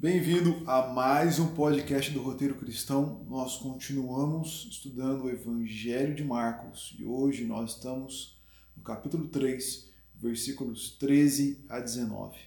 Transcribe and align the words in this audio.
Bem-vindo 0.00 0.62
a 0.64 0.86
mais 0.86 1.40
um 1.40 1.56
podcast 1.56 2.12
do 2.12 2.22
Roteiro 2.22 2.54
Cristão. 2.54 3.26
Nós 3.28 3.56
continuamos 3.56 4.68
estudando 4.70 5.24
o 5.24 5.28
Evangelho 5.28 6.14
de 6.14 6.22
Marcos 6.22 6.94
e 6.96 7.04
hoje 7.04 7.44
nós 7.44 7.72
estamos 7.72 8.40
no 8.76 8.82
capítulo 8.84 9.26
3, 9.26 9.90
versículos 10.14 10.96
13 11.00 11.64
a 11.68 11.80
19. 11.80 12.38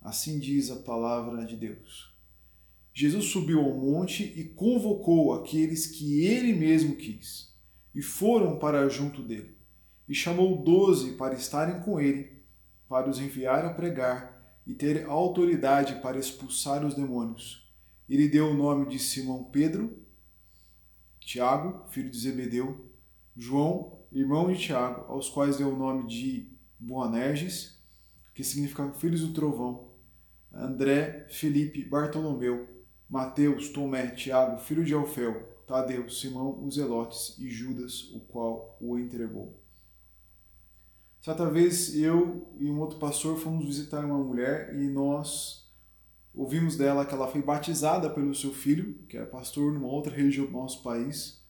Assim 0.00 0.38
diz 0.38 0.70
a 0.70 0.76
palavra 0.76 1.44
de 1.44 1.56
Deus. 1.56 2.14
Jesus 2.94 3.24
subiu 3.24 3.58
ao 3.58 3.74
monte 3.74 4.22
e 4.22 4.44
convocou 4.44 5.34
aqueles 5.34 5.88
que 5.88 6.24
ele 6.24 6.52
mesmo 6.52 6.94
quis, 6.94 7.52
e 7.92 8.00
foram 8.00 8.60
para 8.60 8.88
junto 8.88 9.20
dele, 9.20 9.56
e 10.08 10.14
chamou 10.14 10.62
doze 10.62 11.14
para 11.14 11.34
estarem 11.34 11.80
com 11.80 12.00
ele, 12.00 12.40
para 12.88 13.10
os 13.10 13.18
enviar 13.18 13.64
a 13.64 13.74
pregar 13.74 14.31
e 14.66 14.74
ter 14.74 15.06
autoridade 15.06 15.96
para 16.00 16.18
expulsar 16.18 16.84
os 16.84 16.94
demônios. 16.94 17.70
Ele 18.08 18.28
deu 18.28 18.50
o 18.50 18.54
nome 18.54 18.86
de 18.86 18.98
Simão 18.98 19.44
Pedro, 19.44 19.98
Tiago, 21.18 21.88
filho 21.90 22.10
de 22.10 22.18
Zebedeu, 22.18 22.90
João, 23.36 24.00
irmão 24.12 24.52
de 24.52 24.58
Tiago, 24.58 25.10
aos 25.10 25.28
quais 25.28 25.56
deu 25.56 25.72
o 25.72 25.76
nome 25.76 26.06
de 26.06 26.50
Boanerges, 26.78 27.80
que 28.34 28.44
significa 28.44 28.92
filhos 28.92 29.20
do 29.20 29.32
trovão, 29.32 29.90
André, 30.52 31.26
Felipe, 31.30 31.84
Bartolomeu, 31.84 32.68
Mateus, 33.08 33.68
Tomé, 33.70 34.08
Tiago, 34.08 34.58
filho 34.58 34.84
de 34.84 34.92
Alfeu, 34.92 35.48
Tadeu, 35.66 36.08
Simão, 36.10 36.62
os 36.64 36.74
Zelotes 36.74 37.38
e 37.38 37.48
Judas, 37.48 38.10
o 38.12 38.20
qual 38.20 38.76
o 38.80 38.98
entregou. 38.98 39.61
Certa 41.22 41.48
vez 41.48 41.94
eu 41.94 42.52
e 42.58 42.68
um 42.68 42.80
outro 42.80 42.98
pastor 42.98 43.38
fomos 43.38 43.64
visitar 43.64 44.04
uma 44.04 44.18
mulher 44.18 44.74
e 44.74 44.88
nós 44.88 45.70
ouvimos 46.34 46.76
dela 46.76 47.06
que 47.06 47.14
ela 47.14 47.28
foi 47.28 47.40
batizada 47.40 48.10
pelo 48.10 48.34
seu 48.34 48.52
filho, 48.52 48.94
que 49.08 49.16
é 49.16 49.24
pastor 49.24 49.72
numa 49.72 49.86
outra 49.86 50.12
região 50.12 50.46
do 50.46 50.50
nosso 50.50 50.82
país. 50.82 51.40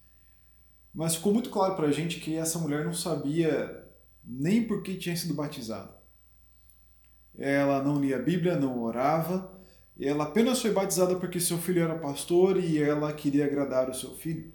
Mas 0.94 1.14
ficou 1.14 1.32
muito 1.32 1.48
claro 1.48 1.74
para 1.74 1.86
a 1.86 1.90
gente 1.90 2.20
que 2.20 2.36
essa 2.36 2.58
mulher 2.58 2.84
não 2.84 2.92
sabia 2.92 3.82
nem 4.22 4.62
por 4.62 4.82
que 4.82 4.94
tinha 4.94 5.16
sido 5.16 5.32
batizada. 5.32 5.96
Ela 7.34 7.82
não 7.82 7.98
lia 7.98 8.16
a 8.16 8.22
Bíblia, 8.22 8.58
não 8.58 8.82
orava, 8.82 9.58
ela 9.98 10.24
apenas 10.24 10.60
foi 10.60 10.70
batizada 10.70 11.16
porque 11.16 11.40
seu 11.40 11.56
filho 11.56 11.82
era 11.82 11.98
pastor 11.98 12.62
e 12.62 12.76
ela 12.76 13.10
queria 13.14 13.46
agradar 13.46 13.88
o 13.88 13.94
seu 13.94 14.10
filho. 14.10 14.52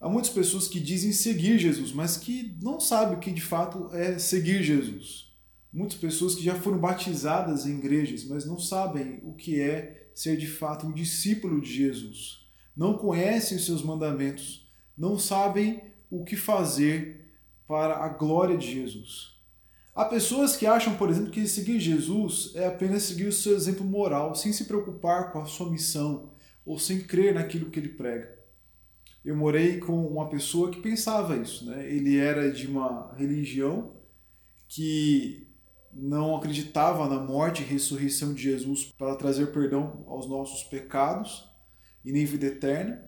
Há 0.00 0.08
muitas 0.08 0.30
pessoas 0.30 0.66
que 0.66 0.80
dizem 0.80 1.12
seguir 1.12 1.58
Jesus, 1.58 1.92
mas 1.92 2.16
que 2.16 2.56
não 2.62 2.80
sabem 2.80 3.18
o 3.18 3.20
que 3.20 3.30
de 3.30 3.42
fato 3.42 3.90
é 3.92 4.18
seguir 4.18 4.62
Jesus. 4.62 5.30
Muitas 5.70 5.98
pessoas 5.98 6.34
que 6.34 6.42
já 6.42 6.54
foram 6.54 6.78
batizadas 6.78 7.66
em 7.66 7.76
igrejas, 7.76 8.24
mas 8.24 8.46
não 8.46 8.58
sabem 8.58 9.20
o 9.22 9.34
que 9.34 9.60
é 9.60 10.08
ser 10.14 10.38
de 10.38 10.46
fato 10.46 10.86
um 10.86 10.92
discípulo 10.92 11.60
de 11.60 11.70
Jesus. 11.70 12.46
Não 12.74 12.96
conhecem 12.96 13.58
os 13.58 13.66
seus 13.66 13.82
mandamentos, 13.82 14.66
não 14.96 15.18
sabem 15.18 15.82
o 16.10 16.24
que 16.24 16.34
fazer 16.34 17.34
para 17.68 18.02
a 18.02 18.08
glória 18.08 18.56
de 18.56 18.72
Jesus. 18.72 19.38
Há 19.94 20.06
pessoas 20.06 20.56
que 20.56 20.64
acham, 20.64 20.96
por 20.96 21.10
exemplo, 21.10 21.30
que 21.30 21.46
seguir 21.46 21.78
Jesus 21.78 22.52
é 22.54 22.66
apenas 22.66 23.02
seguir 23.02 23.26
o 23.26 23.32
seu 23.32 23.54
exemplo 23.54 23.84
moral, 23.84 24.34
sem 24.34 24.50
se 24.50 24.64
preocupar 24.64 25.30
com 25.30 25.42
a 25.42 25.46
sua 25.46 25.70
missão 25.70 26.30
ou 26.64 26.78
sem 26.78 27.00
crer 27.00 27.34
naquilo 27.34 27.70
que 27.70 27.78
ele 27.78 27.90
prega 27.90 28.39
eu 29.24 29.36
morei 29.36 29.78
com 29.78 30.06
uma 30.06 30.28
pessoa 30.28 30.70
que 30.70 30.80
pensava 30.80 31.36
isso, 31.36 31.66
né? 31.66 31.86
Ele 31.90 32.18
era 32.18 32.50
de 32.50 32.66
uma 32.66 33.12
religião 33.16 33.92
que 34.68 35.46
não 35.92 36.36
acreditava 36.36 37.08
na 37.08 37.18
morte 37.18 37.62
e 37.62 37.66
ressurreição 37.66 38.32
de 38.32 38.42
Jesus 38.42 38.84
para 38.96 39.16
trazer 39.16 39.52
perdão 39.52 40.04
aos 40.06 40.28
nossos 40.28 40.62
pecados 40.64 41.48
e 42.04 42.12
nem 42.12 42.24
vida 42.24 42.46
eterna. 42.46 43.04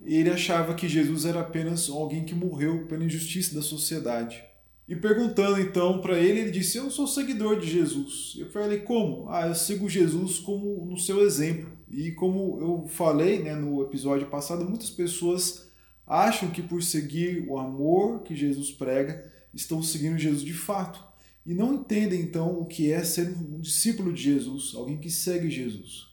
Ele 0.00 0.30
achava 0.30 0.74
que 0.74 0.88
Jesus 0.88 1.24
era 1.24 1.40
apenas 1.40 1.88
alguém 1.88 2.24
que 2.24 2.34
morreu 2.34 2.86
pela 2.86 3.04
injustiça 3.04 3.54
da 3.54 3.62
sociedade. 3.62 4.44
E 4.88 4.94
perguntando 4.94 5.60
então 5.60 6.00
para 6.00 6.18
ele, 6.18 6.40
ele 6.40 6.50
disse: 6.50 6.78
Eu 6.78 6.90
sou 6.90 7.06
seguidor 7.06 7.58
de 7.58 7.68
Jesus. 7.68 8.34
Eu 8.36 8.50
falei: 8.50 8.80
Como? 8.80 9.28
Ah, 9.28 9.48
eu 9.48 9.54
sigo 9.54 9.88
Jesus 9.88 10.38
como 10.38 10.84
no 10.84 10.98
seu 10.98 11.24
exemplo. 11.24 11.75
E 11.88 12.10
como 12.12 12.58
eu 12.60 12.88
falei 12.88 13.42
né, 13.42 13.54
no 13.54 13.82
episódio 13.82 14.28
passado, 14.28 14.64
muitas 14.64 14.90
pessoas 14.90 15.70
acham 16.06 16.50
que 16.50 16.62
por 16.62 16.82
seguir 16.82 17.46
o 17.48 17.58
amor 17.58 18.22
que 18.22 18.34
Jesus 18.34 18.70
prega, 18.70 19.30
estão 19.52 19.82
seguindo 19.82 20.18
Jesus 20.18 20.42
de 20.42 20.54
fato. 20.54 21.04
E 21.44 21.54
não 21.54 21.74
entendem 21.74 22.20
então 22.20 22.60
o 22.60 22.66
que 22.66 22.90
é 22.90 23.02
ser 23.04 23.28
um 23.28 23.60
discípulo 23.60 24.12
de 24.12 24.22
Jesus, 24.22 24.72
alguém 24.74 24.98
que 24.98 25.10
segue 25.10 25.50
Jesus. 25.50 26.08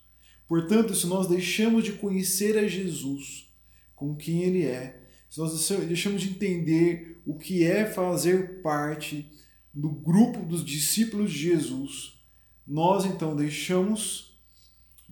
Portanto, 0.47 0.93
se 0.93 1.07
nós 1.07 1.27
deixamos 1.27 1.83
de 1.83 1.93
conhecer 1.93 2.57
a 2.57 2.67
Jesus 2.67 3.51
como 3.95 4.15
quem 4.15 4.43
ele 4.43 4.65
é, 4.65 5.01
se 5.29 5.39
nós 5.39 5.67
deixamos 5.87 6.21
de 6.21 6.29
entender 6.29 7.21
o 7.25 7.35
que 7.35 7.63
é 7.63 7.85
fazer 7.85 8.61
parte 8.61 9.31
do 9.73 9.89
grupo 9.89 10.45
dos 10.45 10.63
discípulos 10.63 11.31
de 11.31 11.39
Jesus, 11.39 12.19
nós 12.67 13.05
então 13.05 13.35
deixamos 13.35 14.32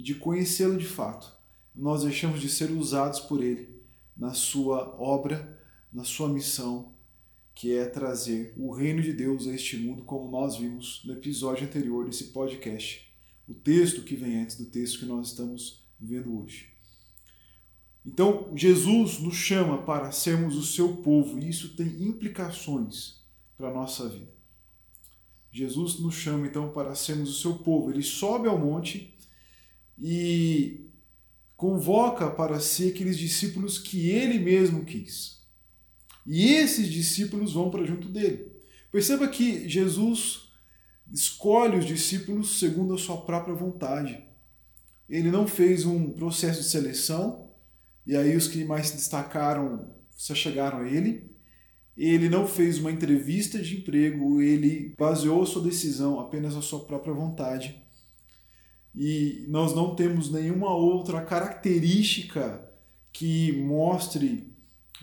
de 0.01 0.15
conhecê-lo 0.15 0.77
de 0.77 0.85
fato. 0.85 1.31
Nós 1.75 2.03
deixamos 2.03 2.41
de 2.41 2.49
ser 2.49 2.71
usados 2.71 3.19
por 3.19 3.43
ele 3.43 3.81
na 4.15 4.33
sua 4.33 4.95
obra, 4.99 5.59
na 5.91 6.03
sua 6.03 6.29
missão, 6.29 6.93
que 7.53 7.75
é 7.75 7.85
trazer 7.85 8.53
o 8.57 8.71
reino 8.71 9.01
de 9.01 9.13
Deus 9.13 9.47
a 9.47 9.53
este 9.53 9.77
mundo, 9.77 10.03
como 10.03 10.31
nós 10.31 10.57
vimos 10.57 11.01
no 11.05 11.13
episódio 11.13 11.65
anterior 11.65 12.05
desse 12.05 12.25
podcast. 12.25 13.11
O 13.47 13.53
texto 13.53 14.03
que 14.03 14.15
vem 14.15 14.41
antes 14.41 14.57
do 14.57 14.65
texto 14.65 14.99
que 14.99 15.05
nós 15.05 15.29
estamos 15.29 15.85
vendo 15.99 16.41
hoje. 16.41 16.71
Então, 18.05 18.51
Jesus 18.55 19.19
nos 19.19 19.35
chama 19.35 19.83
para 19.83 20.11
sermos 20.11 20.55
o 20.55 20.63
seu 20.63 20.97
povo 20.97 21.37
e 21.37 21.49
isso 21.49 21.75
tem 21.75 22.03
implicações 22.03 23.23
para 23.57 23.69
a 23.69 23.73
nossa 23.73 24.09
vida. 24.09 24.31
Jesus 25.51 25.99
nos 25.99 26.15
chama 26.15 26.47
então 26.47 26.71
para 26.71 26.95
sermos 26.95 27.29
o 27.29 27.41
seu 27.41 27.55
povo. 27.59 27.91
Ele 27.91 28.01
sobe 28.01 28.47
ao 28.47 28.57
monte 28.57 29.10
e 30.01 30.89
convoca 31.55 32.31
para 32.31 32.59
si 32.59 32.89
aqueles 32.89 33.17
discípulos 33.17 33.77
que 33.77 34.09
ele 34.09 34.39
mesmo 34.39 34.83
quis. 34.83 35.41
E 36.25 36.53
esses 36.53 36.87
discípulos 36.87 37.53
vão 37.53 37.69
para 37.69 37.85
junto 37.85 38.09
dele. 38.09 38.51
Perceba 38.91 39.27
que 39.27 39.69
Jesus 39.69 40.49
escolhe 41.13 41.77
os 41.77 41.85
discípulos 41.85 42.59
segundo 42.59 42.93
a 42.95 42.97
sua 42.97 43.17
própria 43.17 43.53
vontade. 43.53 44.23
Ele 45.07 45.29
não 45.29 45.47
fez 45.47 45.85
um 45.85 46.09
processo 46.11 46.61
de 46.61 46.69
seleção, 46.69 47.49
e 48.07 48.15
aí 48.15 48.35
os 48.35 48.47
que 48.47 48.63
mais 48.63 48.87
se 48.87 48.95
destacaram 48.95 49.93
se 50.09 50.35
chegaram 50.35 50.79
a 50.79 50.89
ele. 50.89 51.29
Ele 51.97 52.29
não 52.29 52.47
fez 52.47 52.79
uma 52.79 52.91
entrevista 52.91 53.59
de 53.59 53.77
emprego, 53.77 54.41
ele 54.41 54.95
baseou 54.97 55.45
sua 55.45 55.61
decisão 55.61 56.19
apenas 56.19 56.55
na 56.55 56.61
sua 56.61 56.85
própria 56.85 57.13
vontade. 57.13 57.80
E 58.95 59.45
nós 59.47 59.73
não 59.73 59.95
temos 59.95 60.29
nenhuma 60.29 60.75
outra 60.75 61.21
característica 61.21 62.61
que 63.11 63.51
mostre 63.53 64.51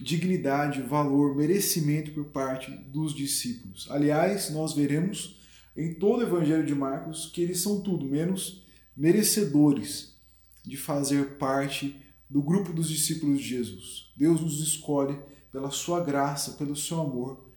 dignidade, 0.01 0.81
valor, 0.83 1.35
merecimento 1.35 2.13
por 2.13 2.27
parte 2.27 2.71
dos 2.71 3.15
discípulos. 3.15 3.89
Aliás, 3.91 4.51
nós 4.51 4.73
veremos 4.73 5.39
em 5.77 5.95
todo 5.95 6.21
o 6.21 6.27
Evangelho 6.27 6.65
de 6.65 6.75
Marcos 6.75 7.27
que 7.27 7.41
eles 7.41 7.61
são 7.61 7.81
tudo 7.81 8.05
menos 8.05 8.65
merecedores 8.97 10.17
de 10.65 10.77
fazer 10.77 11.37
parte 11.39 11.97
do 12.29 12.43
grupo 12.43 12.73
dos 12.73 12.89
discípulos 12.89 13.41
de 13.41 13.49
Jesus. 13.49 14.13
Deus 14.17 14.41
nos 14.41 14.61
escolhe 14.61 15.19
pela 15.51 15.71
sua 15.71 16.05
graça, 16.05 16.53
pelo 16.53 16.77
seu 16.77 17.01
amor 17.01 17.49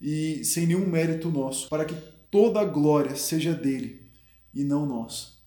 e 0.00 0.44
sem 0.44 0.66
nenhum 0.66 0.86
mérito 0.86 1.30
nosso, 1.30 1.68
para 1.68 1.84
que 1.84 1.94
toda 2.30 2.60
a 2.60 2.64
glória 2.64 3.16
seja 3.16 3.54
dele 3.54 4.02
e 4.54 4.62
não 4.62 4.86
nossa. 4.86 5.37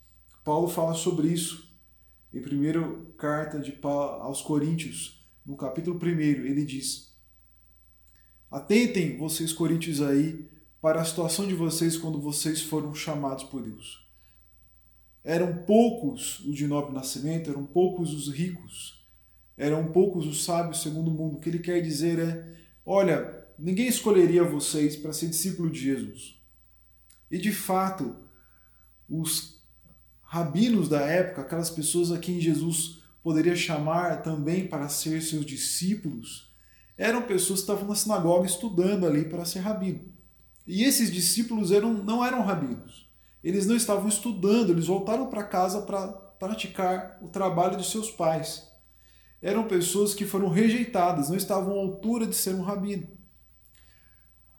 Paulo 0.44 0.68
fala 0.68 0.94
sobre 0.94 1.28
isso 1.28 1.72
em 2.34 2.42
primeira 2.42 2.82
carta 3.18 3.60
de 3.60 3.72
Paulo 3.72 4.24
aos 4.24 4.42
Coríntios, 4.42 5.22
no 5.46 5.58
capítulo 5.58 6.00
1, 6.02 6.08
ele 6.10 6.64
diz: 6.64 7.14
Atentem 8.50 9.18
vocês 9.18 9.52
coríntios 9.52 10.02
aí 10.02 10.50
para 10.82 11.02
a 11.02 11.06
situação 11.06 11.46
de 11.46 11.54
vocês 11.54 11.98
quando 11.98 12.22
vocês 12.22 12.62
foram 12.62 12.94
chamados 12.94 13.44
por 13.44 13.62
Deus. 13.62 14.08
Eram 15.24 15.64
poucos 15.64 16.40
os 16.40 16.56
de 16.56 16.66
nobre 16.68 16.94
nascimento, 16.94 17.50
eram 17.50 17.66
poucos 17.66 18.14
os 18.14 18.34
ricos, 18.34 19.06
eram 19.58 19.92
poucos 19.92 20.26
os 20.26 20.44
sábios 20.44 20.82
segundo 20.82 21.10
o 21.10 21.14
mundo. 21.14 21.36
O 21.36 21.40
que 21.40 21.50
ele 21.50 21.60
quer 21.60 21.82
dizer 21.82 22.18
é: 22.18 22.56
olha, 22.86 23.46
ninguém 23.60 23.88
escolheria 23.88 24.44
vocês 24.44 24.96
para 24.96 25.14
ser 25.14 25.28
discípulo 25.28 25.70
de 25.70 25.82
Jesus. 25.82 26.42
E 27.30 27.38
de 27.38 27.52
fato, 27.52 28.16
os 29.10 29.61
rabinos 30.32 30.88
da 30.88 31.02
época, 31.02 31.42
aquelas 31.42 31.70
pessoas 31.70 32.10
a 32.10 32.18
quem 32.18 32.40
Jesus 32.40 33.02
poderia 33.22 33.54
chamar 33.54 34.22
também 34.22 34.66
para 34.66 34.88
ser 34.88 35.22
seus 35.22 35.46
discípulos, 35.46 36.50
eram 36.98 37.24
pessoas 37.24 37.60
que 37.60 37.64
estavam 37.64 37.86
na 37.86 37.96
sinagoga 37.96 38.46
estudando 38.46 39.06
ali 39.06 39.26
para 39.26 39.44
ser 39.44 39.60
rabino. 39.60 40.06
E 40.66 40.86
esses 40.86 41.12
discípulos 41.12 41.70
eram, 41.70 41.94
não 41.94 42.26
eram 42.26 42.44
rabinos. 42.44 43.10
Eles 43.44 43.66
não 43.66 43.76
estavam 43.76 44.08
estudando, 44.08 44.70
eles 44.70 44.88
voltaram 44.88 45.28
para 45.28 45.44
casa 45.44 45.82
para 45.82 46.08
praticar 46.08 47.20
o 47.22 47.28
trabalho 47.28 47.76
de 47.76 47.86
seus 47.86 48.10
pais. 48.10 48.72
Eram 49.42 49.68
pessoas 49.68 50.14
que 50.14 50.24
foram 50.24 50.48
rejeitadas, 50.48 51.28
não 51.28 51.36
estavam 51.36 51.74
à 51.74 51.82
altura 51.82 52.26
de 52.26 52.38
ser 52.38 52.56
um 52.56 52.62
rabino. 52.62 53.06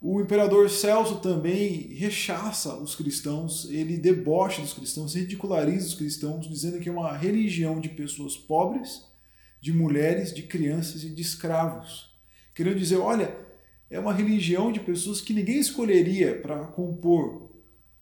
O 0.05 0.19
imperador 0.19 0.69
Celso 0.69 1.21
também 1.21 1.93
rechaça 1.93 2.75
os 2.75 2.93
cristãos, 2.93 3.69
ele 3.71 3.95
debocha 3.95 4.61
dos 4.61 4.73
cristãos, 4.73 5.15
ridiculariza 5.15 5.87
os 5.87 5.93
cristãos, 5.93 6.45
dizendo 6.45 6.77
que 6.81 6.89
é 6.89 6.91
uma 6.91 7.15
religião 7.15 7.79
de 7.79 7.87
pessoas 7.87 8.35
pobres, 8.35 9.05
de 9.61 9.71
mulheres, 9.71 10.33
de 10.33 10.43
crianças 10.43 11.05
e 11.05 11.09
de 11.09 11.21
escravos. 11.21 12.13
Querendo 12.53 12.79
dizer, 12.79 12.97
olha, 12.97 13.33
é 13.89 13.97
uma 13.97 14.13
religião 14.13 14.73
de 14.73 14.81
pessoas 14.81 15.21
que 15.21 15.33
ninguém 15.33 15.57
escolheria 15.57 16.37
para 16.41 16.65
compor 16.65 17.49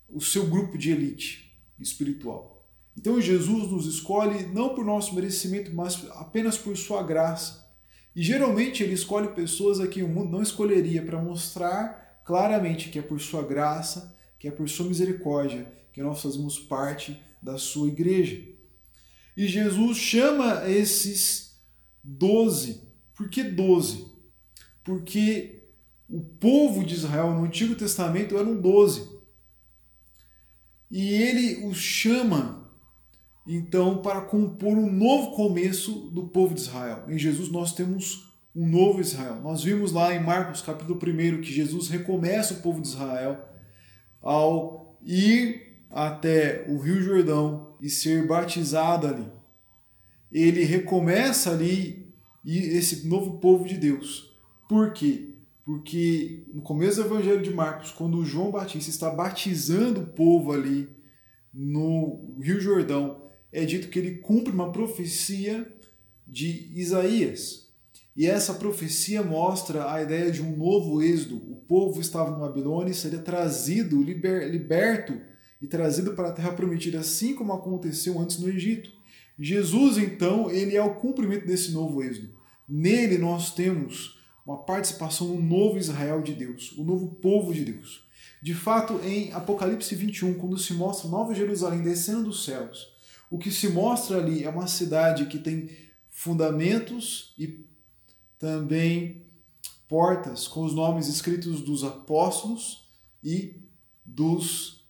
o 0.10 0.20
seu 0.20 0.48
grupo 0.48 0.80
de 0.80 0.90
elite 0.90 1.56
espiritual. 1.80 2.68
Então 2.98 3.22
Jesus 3.22 3.70
nos 3.70 3.86
escolhe 3.86 4.48
não 4.48 4.74
por 4.74 4.84
nosso 4.84 5.14
merecimento, 5.14 5.72
mas 5.72 6.04
apenas 6.14 6.58
por 6.58 6.76
sua 6.76 7.04
graça. 7.04 7.64
E 8.16 8.22
geralmente 8.22 8.84
ele 8.84 8.94
escolhe 8.94 9.30
pessoas 9.30 9.80
a 9.80 9.88
quem 9.88 10.04
o 10.04 10.08
mundo 10.08 10.32
não 10.32 10.42
escolheria 10.42 11.02
para 11.02 11.22
mostrar 11.22 12.22
claramente 12.26 12.90
que 12.90 13.00
é 13.00 13.02
por 13.02 13.20
sua 13.20 13.44
graça, 13.44 14.18
que 14.38 14.48
é 14.48 14.52
por 14.52 14.68
sua 14.70 14.88
misericórdia 14.88 15.72
que 15.94 16.02
nós 16.02 16.22
fazemos 16.22 16.58
parte 16.58 17.22
da 17.42 17.58
sua 17.58 17.88
igreja. 17.88 18.42
E 19.36 19.48
Jesus 19.48 19.98
chama 19.98 20.70
esses 20.70 21.60
doze. 22.04 22.82
Por 23.16 23.30
que 23.30 23.44
doze? 23.44 24.08
Porque 24.84 25.64
o 26.10 26.22
povo 26.22 26.84
de 26.84 26.96
Israel 26.96 27.32
no 27.32 27.46
Antigo 27.46 27.76
Testamento 27.76 28.38
eram 28.38 28.60
doze. 28.60 29.10
E 30.90 31.14
ele 31.14 31.66
os 31.66 31.78
chama 31.78 32.61
então, 33.46 34.02
para 34.02 34.22
compor 34.22 34.78
um 34.78 34.92
novo 34.92 35.32
começo 35.32 36.10
do 36.12 36.28
povo 36.28 36.54
de 36.54 36.62
Israel. 36.62 37.04
Em 37.08 37.18
Jesus 37.18 37.50
nós 37.50 37.74
temos 37.74 38.32
um 38.56 38.68
novo 38.68 39.02
Israel. 39.02 39.42
Nós 39.42 39.64
vimos 39.64 39.92
lá 39.92 40.14
em 40.14 40.24
Marcos 40.24 40.62
capítulo 40.62 40.98
1 40.98 41.42
que 41.42 41.52
Jesus 41.52 41.90
recomeça 41.90 42.56
o 42.56 42.62
povo 42.62 42.82
de 42.82 42.90
Israel 42.90 43.44
ao 44.22 45.00
ir 45.04 45.80
até 45.90 46.66
o 46.68 46.78
Rio 46.78 47.02
Jordão 47.02 47.76
e 47.82 47.90
ser 47.90 48.28
batizado 48.28 49.08
ali. 49.08 49.28
Ele 50.32 50.64
recomeça 50.64 51.52
ali 51.52 52.14
esse 52.46 53.08
novo 53.08 53.40
povo 53.40 53.68
de 53.68 53.78
Deus. 53.78 54.32
Por 54.70 54.94
quê? 54.94 55.36
Porque 55.66 56.46
no 56.54 56.62
começo 56.62 57.02
do 57.02 57.08
Evangelho 57.08 57.42
de 57.42 57.52
Marcos, 57.52 57.92
quando 57.92 58.24
João 58.24 58.52
Batista 58.52 58.90
está 58.90 59.10
batizando 59.10 60.02
o 60.02 60.08
povo 60.08 60.52
ali 60.52 60.90
no 61.54 62.36
Rio 62.40 62.60
Jordão, 62.60 63.21
é 63.52 63.66
dito 63.66 63.90
que 63.90 64.00
ele 64.00 64.18
cumpre 64.18 64.54
uma 64.54 64.72
profecia 64.72 65.68
de 66.28 66.72
Isaías. 66.74 67.68
E 68.16 68.28
essa 68.28 68.54
profecia 68.54 69.24
mostra 69.24 69.92
a 69.92 70.02
ideia 70.02 70.32
de 70.32 70.42
um 70.42 70.56
novo 70.56 71.02
êxodo. 71.02 71.36
O 71.36 71.56
povo 71.56 72.02
estava 72.02 72.32
no 72.32 72.40
Babilônia 72.40 72.92
e 72.92 72.96
seria 72.96 73.20
trazido, 73.20 74.02
liber, 74.02 74.50
liberto 74.50 75.18
e 75.62 75.68
trazido 75.68 76.14
para 76.14 76.30
a 76.30 76.34
terra 76.34 76.52
prometida, 76.52 77.00
assim 77.00 77.34
como 77.34 77.54
aconteceu 77.54 78.20
antes 78.20 78.40
no 78.40 78.50
Egito. 78.50 78.92
Jesus, 79.40 79.98
então, 79.98 80.52
ele 80.52 80.76
é 80.76 80.84
o 80.84 80.96
cumprimento 80.96 81.46
desse 81.46 81.72
novo 81.72 82.04
êxodo. 82.04 82.30
Nele 82.68 83.18
nós 83.18 83.54
temos 83.54 84.20
uma 84.46 84.58
participação 84.58 85.28
no 85.28 85.42
novo 85.42 85.78
Israel 85.78 86.22
de 86.22 86.34
Deus, 86.34 86.74
o 86.78 86.84
novo 86.84 87.08
povo 87.16 87.54
de 87.54 87.64
Deus. 87.64 88.06
De 88.42 88.54
fato, 88.54 89.00
em 89.04 89.32
Apocalipse 89.34 89.94
21, 89.96 90.34
quando 90.34 90.58
se 90.58 90.74
mostra 90.74 91.10
Nova 91.10 91.34
Jerusalém 91.34 91.82
descendo 91.82 92.24
dos 92.24 92.44
céus, 92.44 92.91
o 93.32 93.40
que 93.40 93.50
se 93.50 93.70
mostra 93.70 94.18
ali 94.18 94.44
é 94.44 94.50
uma 94.50 94.68
cidade 94.68 95.26
que 95.28 95.40
tem 95.40 95.70
fundamentos 96.10 97.34
e 97.40 97.66
também 98.38 99.26
portas 99.88 100.50
com 100.50 100.66
os 100.66 100.74
nomes 100.74 101.08
escritos 101.08 101.62
dos 101.62 101.86
apóstolos 101.86 102.90
e 103.24 103.62
dos 104.06 104.86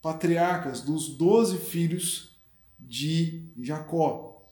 patriarcas, 0.00 0.80
dos 0.80 1.08
doze 1.16 1.58
filhos 1.58 2.36
de 2.78 3.50
Jacó. 3.60 4.48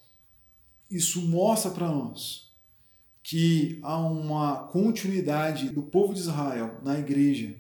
Isso 0.91 1.23
mostra 1.23 1.71
para 1.71 1.89
nós 1.89 2.53
que 3.23 3.79
há 3.85 3.97
uma 3.97 4.65
continuidade 4.69 5.71
do 5.71 5.85
povo 5.85 6.13
de 6.13 6.19
Israel 6.19 6.81
na 6.83 6.99
igreja 6.99 7.55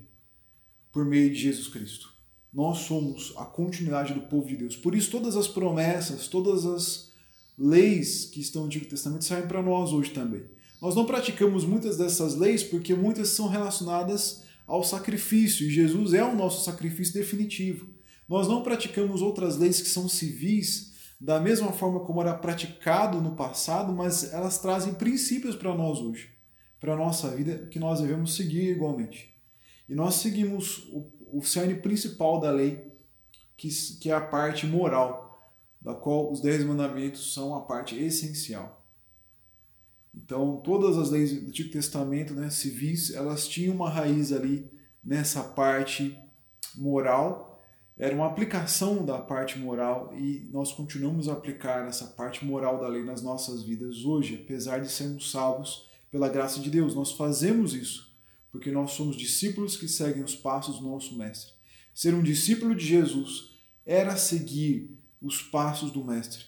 por 0.90 1.05
meio 1.05 1.31
de 1.31 1.37
Jesus 1.37 1.69
Cristo. 1.69 2.10
Nós 2.52 2.79
somos 2.79 3.32
a 3.37 3.44
continuidade 3.44 4.12
do 4.12 4.23
povo 4.23 4.49
de 4.49 4.56
Deus. 4.56 4.76
Por 4.76 4.94
isso, 4.94 5.11
todas 5.11 5.37
as 5.37 5.47
promessas, 5.47 6.26
todas 6.26 6.67
as 6.67 7.12
leis 7.56 8.25
que 8.25 8.41
estão 8.41 8.62
no 8.62 8.67
Antigo 8.67 8.87
Testamento 8.87 9.25
saem 9.25 9.47
para 9.47 9.62
nós 9.62 9.93
hoje 9.93 10.11
também. 10.11 10.44
Nós 10.81 10.97
não 10.97 11.05
praticamos 11.05 11.64
muitas 11.64 11.97
dessas 11.97 12.35
leis 12.35 12.64
porque 12.64 12.94
muitas 12.94 13.29
são 13.29 13.47
relacionadas 13.49 14.43
ao 14.67 14.82
sacrifício, 14.82 15.67
e 15.67 15.70
Jesus 15.70 16.14
é 16.14 16.25
o 16.25 16.35
nosso 16.35 16.64
sacrifício 16.64 17.14
definitivo. 17.14 17.88
Nós 18.29 18.47
não 18.47 18.62
praticamos 18.62 19.20
outras 19.20 19.56
leis 19.56 19.81
que 19.81 19.88
são 19.88 20.08
civis 20.08 20.93
da 21.20 21.38
mesma 21.38 21.73
forma 21.73 22.00
como 22.00 22.20
era 22.20 22.32
praticado 22.32 23.20
no 23.20 23.37
passado, 23.37 23.93
mas 23.93 24.32
elas 24.32 24.58
trazem 24.58 24.94
princípios 24.94 25.55
para 25.55 25.75
nós 25.75 25.99
hoje, 25.99 26.31
para 26.81 26.94
a 26.94 26.96
nossa 26.96 27.29
vida, 27.31 27.67
que 27.70 27.79
nós 27.79 28.00
devemos 28.00 28.35
seguir 28.35 28.70
igualmente. 28.70 29.35
E 29.88 29.94
nós 29.94 30.14
seguimos 30.14 30.88
o 30.93 31.11
o 31.32 31.43
cerne 31.43 31.75
principal 31.75 32.41
da 32.41 32.50
lei, 32.50 32.93
que, 33.56 33.69
que 34.00 34.11
é 34.11 34.15
a 34.15 34.21
parte 34.21 34.67
moral, 34.67 35.53
da 35.81 35.94
qual 35.94 36.31
os 36.31 36.41
dez 36.41 36.65
mandamentos 36.65 37.32
são 37.32 37.55
a 37.55 37.61
parte 37.61 37.99
essencial. 37.99 38.85
Então, 40.15 40.61
todas 40.65 40.99
as 40.99 41.11
leis 41.11 41.32
do 41.32 41.49
Antigo 41.49 41.71
Testamento, 41.71 42.35
né, 42.35 42.50
civis, 42.50 43.15
elas 43.15 43.47
tinham 43.47 43.75
uma 43.75 43.88
raiz 43.88 44.32
ali 44.32 44.71
nessa 45.03 45.43
parte 45.43 46.19
moral, 46.75 47.61
era 47.97 48.15
uma 48.15 48.27
aplicação 48.27 49.05
da 49.05 49.19
parte 49.19 49.59
moral 49.59 50.12
e 50.17 50.49
nós 50.50 50.73
continuamos 50.73 51.29
a 51.29 51.35
aplicar 51.35 51.87
essa 51.87 52.06
parte 52.06 52.44
moral 52.44 52.81
da 52.81 52.88
lei 52.88 53.05
nas 53.05 53.23
nossas 53.23 53.62
vidas 53.62 54.05
hoje, 54.05 54.41
apesar 54.43 54.79
de 54.79 54.91
sermos 54.91 55.31
salvos 55.31 55.88
pela 56.11 56.29
graça 56.29 56.61
de 56.61 56.71
Deus. 56.71 56.94
Nós 56.94 57.12
fazemos 57.12 57.75
isso 57.75 58.10
porque 58.50 58.70
nós 58.70 58.93
somos 58.93 59.17
discípulos 59.17 59.76
que 59.76 59.88
seguem 59.88 60.23
os 60.23 60.35
passos 60.35 60.79
do 60.79 60.88
nosso 60.88 61.17
Mestre. 61.17 61.52
Ser 61.94 62.14
um 62.14 62.23
discípulo 62.23 62.75
de 62.75 62.85
Jesus 62.85 63.50
era 63.85 64.17
seguir 64.17 64.97
os 65.20 65.43
passos 65.43 65.91
do 65.91 66.05
Mestre. 66.05 66.44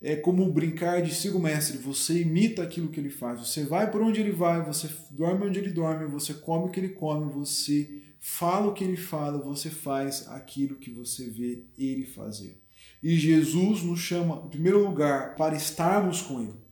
É 0.00 0.16
como 0.16 0.50
brincar 0.52 1.02
de 1.02 1.14
siga 1.14 1.36
o 1.36 1.40
Mestre, 1.40 1.78
você 1.78 2.20
imita 2.20 2.62
aquilo 2.62 2.88
que 2.88 3.00
ele 3.00 3.10
faz, 3.10 3.40
você 3.40 3.64
vai 3.64 3.90
por 3.90 4.02
onde 4.02 4.20
ele 4.20 4.32
vai, 4.32 4.62
você 4.62 4.88
dorme 5.10 5.46
onde 5.46 5.58
ele 5.58 5.70
dorme, 5.70 6.06
você 6.06 6.34
come 6.34 6.66
o 6.66 6.70
que 6.70 6.78
ele 6.78 6.90
come, 6.90 7.32
você 7.32 8.02
fala 8.20 8.66
o 8.66 8.74
que 8.74 8.84
ele 8.84 8.96
fala, 8.96 9.38
você 9.38 9.70
faz 9.70 10.28
aquilo 10.28 10.76
que 10.76 10.90
você 10.90 11.28
vê 11.30 11.64
ele 11.78 12.04
fazer. 12.04 12.60
E 13.02 13.16
Jesus 13.16 13.82
nos 13.82 14.00
chama, 14.00 14.42
em 14.44 14.48
primeiro 14.50 14.84
lugar, 14.84 15.34
para 15.36 15.56
estarmos 15.56 16.20
com 16.20 16.42
ele 16.42 16.63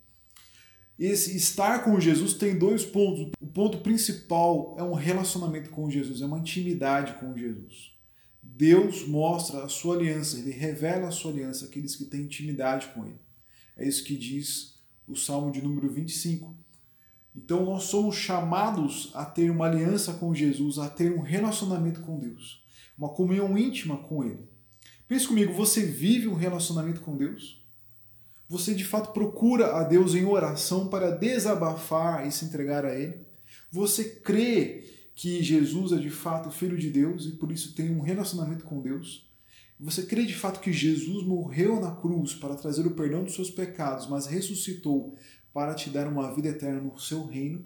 esse 1.05 1.35
estar 1.35 1.83
com 1.83 1.99
Jesus 1.99 2.33
tem 2.33 2.57
dois 2.57 2.85
pontos. 2.85 3.31
O 3.41 3.47
ponto 3.47 3.79
principal 3.79 4.75
é 4.77 4.83
um 4.83 4.93
relacionamento 4.93 5.69
com 5.69 5.89
Jesus, 5.89 6.21
é 6.21 6.25
uma 6.25 6.39
intimidade 6.39 7.13
com 7.19 7.37
Jesus. 7.37 7.91
Deus 8.41 9.07
mostra 9.07 9.63
a 9.63 9.69
sua 9.69 9.95
aliança, 9.95 10.37
ele 10.37 10.51
revela 10.51 11.07
a 11.07 11.11
sua 11.11 11.31
aliança 11.31 11.65
àqueles 11.65 11.95
que 11.95 12.05
têm 12.05 12.21
intimidade 12.21 12.87
com 12.93 13.05
ele. 13.05 13.19
É 13.75 13.87
isso 13.87 14.03
que 14.03 14.15
diz 14.15 14.79
o 15.07 15.15
Salmo 15.15 15.51
de 15.51 15.61
número 15.61 15.89
25. 15.89 16.55
Então 17.35 17.65
nós 17.65 17.83
somos 17.83 18.15
chamados 18.15 19.11
a 19.13 19.25
ter 19.25 19.49
uma 19.49 19.65
aliança 19.65 20.13
com 20.13 20.35
Jesus, 20.35 20.77
a 20.77 20.87
ter 20.87 21.11
um 21.11 21.21
relacionamento 21.21 22.01
com 22.01 22.19
Deus, 22.19 22.63
uma 22.97 23.09
comunhão 23.09 23.57
íntima 23.57 23.97
com 23.97 24.23
ele. 24.23 24.47
Pense 25.07 25.27
comigo, 25.27 25.51
você 25.53 25.85
vive 25.85 26.27
um 26.27 26.35
relacionamento 26.35 27.01
com 27.01 27.17
Deus? 27.17 27.62
Você 28.47 28.73
de 28.73 28.83
fato 28.83 29.13
procura 29.13 29.77
a 29.77 29.83
Deus 29.83 30.15
em 30.15 30.25
oração 30.25 30.87
para 30.87 31.11
desabafar 31.11 32.27
e 32.27 32.31
se 32.31 32.45
entregar 32.45 32.85
a 32.85 32.93
Ele? 32.93 33.21
Você 33.71 34.03
crê 34.21 34.83
que 35.15 35.41
Jesus 35.41 35.91
é 35.91 35.97
de 35.97 36.09
fato 36.09 36.51
filho 36.51 36.77
de 36.77 36.89
Deus 36.89 37.25
e 37.25 37.31
por 37.31 37.51
isso 37.51 37.73
tem 37.73 37.91
um 37.91 38.01
relacionamento 38.01 38.65
com 38.65 38.81
Deus? 38.81 39.29
Você 39.79 40.03
crê 40.03 40.25
de 40.25 40.33
fato 40.33 40.59
que 40.59 40.71
Jesus 40.71 41.25
morreu 41.25 41.79
na 41.79 41.91
cruz 41.95 42.33
para 42.33 42.55
trazer 42.55 42.85
o 42.85 42.91
perdão 42.91 43.23
dos 43.23 43.35
seus 43.35 43.49
pecados, 43.49 44.07
mas 44.07 44.27
ressuscitou 44.27 45.15
para 45.53 45.73
te 45.73 45.89
dar 45.89 46.07
uma 46.07 46.33
vida 46.33 46.49
eterna 46.49 46.81
no 46.81 46.97
seu 46.97 47.25
reino, 47.25 47.63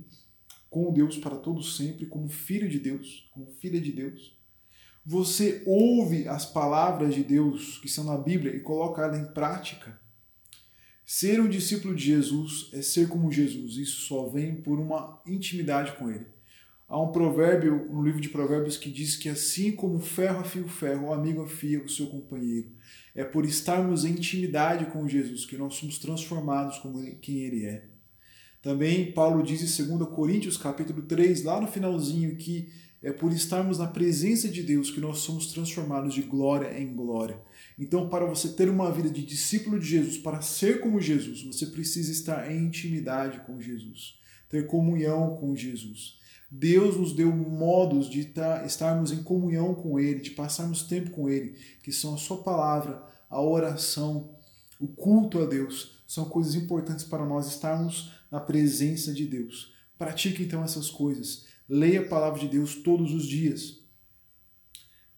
com 0.70 0.92
Deus 0.92 1.18
para 1.18 1.38
todo 1.38 1.62
sempre, 1.64 2.06
como 2.06 2.28
filho 2.28 2.68
de 2.68 2.80
Deus, 2.80 3.30
como 3.34 3.48
filha 3.48 3.80
de 3.80 3.92
Deus? 3.92 4.36
Você 5.06 5.64
ouve 5.66 6.28
as 6.28 6.46
palavras 6.46 7.16
de 7.16 7.24
Deus 7.24 7.78
que 7.78 7.88
estão 7.88 8.04
na 8.04 8.18
Bíblia 8.18 8.56
e 8.56 8.60
coloca 8.60 9.02
ela 9.02 9.18
em 9.18 9.32
prática? 9.32 9.98
Ser 11.10 11.40
um 11.40 11.48
discípulo 11.48 11.96
de 11.96 12.04
Jesus 12.04 12.70
é 12.74 12.82
ser 12.82 13.08
como 13.08 13.32
Jesus. 13.32 13.78
Isso 13.78 14.02
só 14.02 14.28
vem 14.28 14.58
por 14.58 14.78
uma 14.78 15.22
intimidade 15.26 15.94
com 15.94 16.10
Ele. 16.12 16.26
Há 16.86 17.02
um 17.02 17.14
provérbio 17.14 17.88
no 17.90 18.04
livro 18.04 18.20
de 18.20 18.28
Provérbios 18.28 18.76
que 18.76 18.92
diz 18.92 19.16
que 19.16 19.30
assim 19.30 19.72
como 19.72 19.96
o 19.96 20.02
ferro 20.02 20.42
afia 20.42 20.62
o 20.62 20.68
ferro, 20.68 21.08
o 21.08 21.14
amigo 21.14 21.42
afia 21.42 21.82
o 21.82 21.88
seu 21.88 22.08
companheiro. 22.08 22.74
É 23.16 23.24
por 23.24 23.46
estarmos 23.46 24.04
em 24.04 24.10
intimidade 24.12 24.88
com 24.88 25.08
Jesus 25.08 25.46
que 25.46 25.56
nós 25.56 25.76
somos 25.76 25.98
transformados 25.98 26.78
como 26.80 27.02
quem 27.22 27.38
Ele 27.38 27.64
é. 27.64 27.86
Também 28.62 29.10
Paulo 29.14 29.42
diz 29.44 29.80
em 29.80 29.98
2 29.98 30.10
Coríntios 30.10 30.58
capítulo 30.58 31.04
3, 31.04 31.42
lá 31.46 31.62
no 31.62 31.68
finalzinho, 31.68 32.36
que 32.36 32.68
é 33.02 33.14
por 33.14 33.32
estarmos 33.32 33.80
na 33.80 33.88
presença 33.88 34.50
de 34.50 34.62
Deus 34.62 34.92
que 34.92 35.00
nós 35.00 35.20
somos 35.20 35.54
transformados 35.54 36.14
de 36.14 36.24
glória 36.24 36.78
em 36.78 36.94
glória. 36.94 37.40
Então, 37.80 38.10
para 38.10 38.26
você 38.26 38.50
ter 38.50 38.70
uma 38.70 38.92
vida 38.92 39.10
de 39.10 39.24
discípulo 39.24 39.80
de 39.80 39.86
Jesus, 39.86 40.18
para 40.18 40.42
ser 40.42 40.80
como 40.80 41.00
Jesus, 41.00 41.44
você 41.44 41.68
precisa 41.68 42.12
estar 42.12 42.52
em 42.52 42.66
intimidade 42.66 43.42
com 43.42 43.62
Jesus, 43.62 44.20
ter 44.50 44.66
comunhão 44.66 45.36
com 45.36 45.56
Jesus. 45.56 46.18
Deus 46.50 46.98
nos 46.98 47.14
deu 47.14 47.32
modos 47.32 48.10
de 48.10 48.34
estarmos 48.66 49.12
em 49.12 49.22
comunhão 49.22 49.76
com 49.76 50.00
Ele, 50.00 50.22
de 50.22 50.32
passarmos 50.32 50.84
tempo 50.84 51.12
com 51.12 51.30
Ele, 51.30 51.56
que 51.84 51.92
são 51.92 52.16
a 52.16 52.18
Sua 52.18 52.42
palavra, 52.42 53.04
a 53.30 53.42
oração, 53.42 54.32
o 54.80 54.88
culto 54.88 55.40
a 55.40 55.46
Deus. 55.46 55.98
São 56.08 56.26
coisas 56.26 56.56
importantes 56.56 57.04
para 57.04 57.26
nós 57.26 57.48
estarmos 57.48 58.12
na 58.32 58.40
presença 58.40 59.14
de 59.14 59.26
Deus. 59.26 59.74
Pratique 59.98 60.44
então 60.44 60.64
essas 60.64 60.90
coisas. 60.90 61.46
Leia 61.68 62.02
a 62.02 62.08
palavra 62.08 62.40
de 62.40 62.48
Deus 62.48 62.76
todos 62.76 63.14
os 63.14 63.26
dias. 63.28 63.82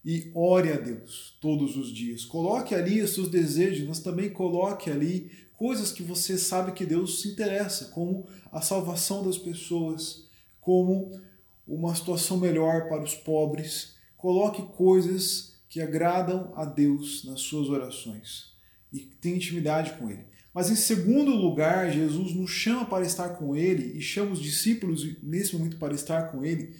E 0.04 0.30
ore 0.34 0.72
a 0.72 0.76
Deus 0.76 1.36
todos 1.40 1.76
os 1.76 1.92
dias. 1.92 2.24
Coloque 2.24 2.74
ali 2.74 3.02
os 3.02 3.12
seus 3.12 3.28
desejos, 3.28 3.86
mas 3.86 4.00
também 4.00 4.30
coloque 4.30 4.90
ali 4.90 5.30
coisas 5.52 5.92
que 5.92 6.02
você 6.02 6.38
sabe 6.38 6.72
que 6.72 6.86
Deus 6.86 7.20
se 7.20 7.28
interessa, 7.28 7.86
como 7.86 8.26
a 8.50 8.62
salvação 8.62 9.22
das 9.22 9.36
pessoas, 9.36 10.24
como 10.60 11.20
uma 11.66 11.94
situação 11.94 12.38
melhor 12.38 12.88
para 12.88 13.02
os 13.02 13.14
pobres. 13.14 13.94
Coloque 14.16 14.62
coisas 14.74 15.60
que 15.68 15.80
agradam 15.80 16.52
a 16.56 16.64
Deus 16.64 17.24
nas 17.24 17.40
suas 17.42 17.68
orações 17.68 18.50
e 18.92 18.98
tenha 18.98 19.36
intimidade 19.36 19.92
com 19.92 20.10
Ele. 20.10 20.24
Mas 20.52 20.68
em 20.68 20.74
segundo 20.74 21.30
lugar, 21.30 21.92
Jesus 21.92 22.34
nos 22.34 22.50
chama 22.50 22.84
para 22.84 23.04
estar 23.04 23.30
com 23.30 23.54
Ele 23.54 23.96
e 23.96 24.00
chama 24.00 24.32
os 24.32 24.40
discípulos 24.40 25.06
nesse 25.22 25.56
momento 25.56 25.76
para 25.76 25.94
estar 25.94 26.32
com 26.32 26.44
Ele, 26.44 26.74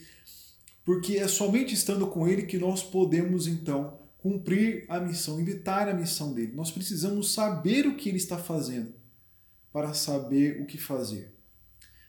porque 0.84 1.16
é 1.16 1.28
somente 1.28 1.74
estando 1.74 2.06
com 2.06 2.26
Ele 2.26 2.42
que 2.42 2.58
nós 2.58 2.82
podemos 2.82 3.46
então 3.46 3.98
cumprir 4.18 4.84
a 4.88 5.00
missão, 5.00 5.40
evitar 5.40 5.88
a 5.88 5.94
missão 5.94 6.32
dele. 6.32 6.52
Nós 6.54 6.70
precisamos 6.70 7.32
saber 7.32 7.86
o 7.86 7.96
que 7.96 8.08
Ele 8.08 8.18
está 8.18 8.36
fazendo 8.36 8.92
para 9.72 9.94
saber 9.94 10.60
o 10.60 10.66
que 10.66 10.78
fazer. 10.78 11.34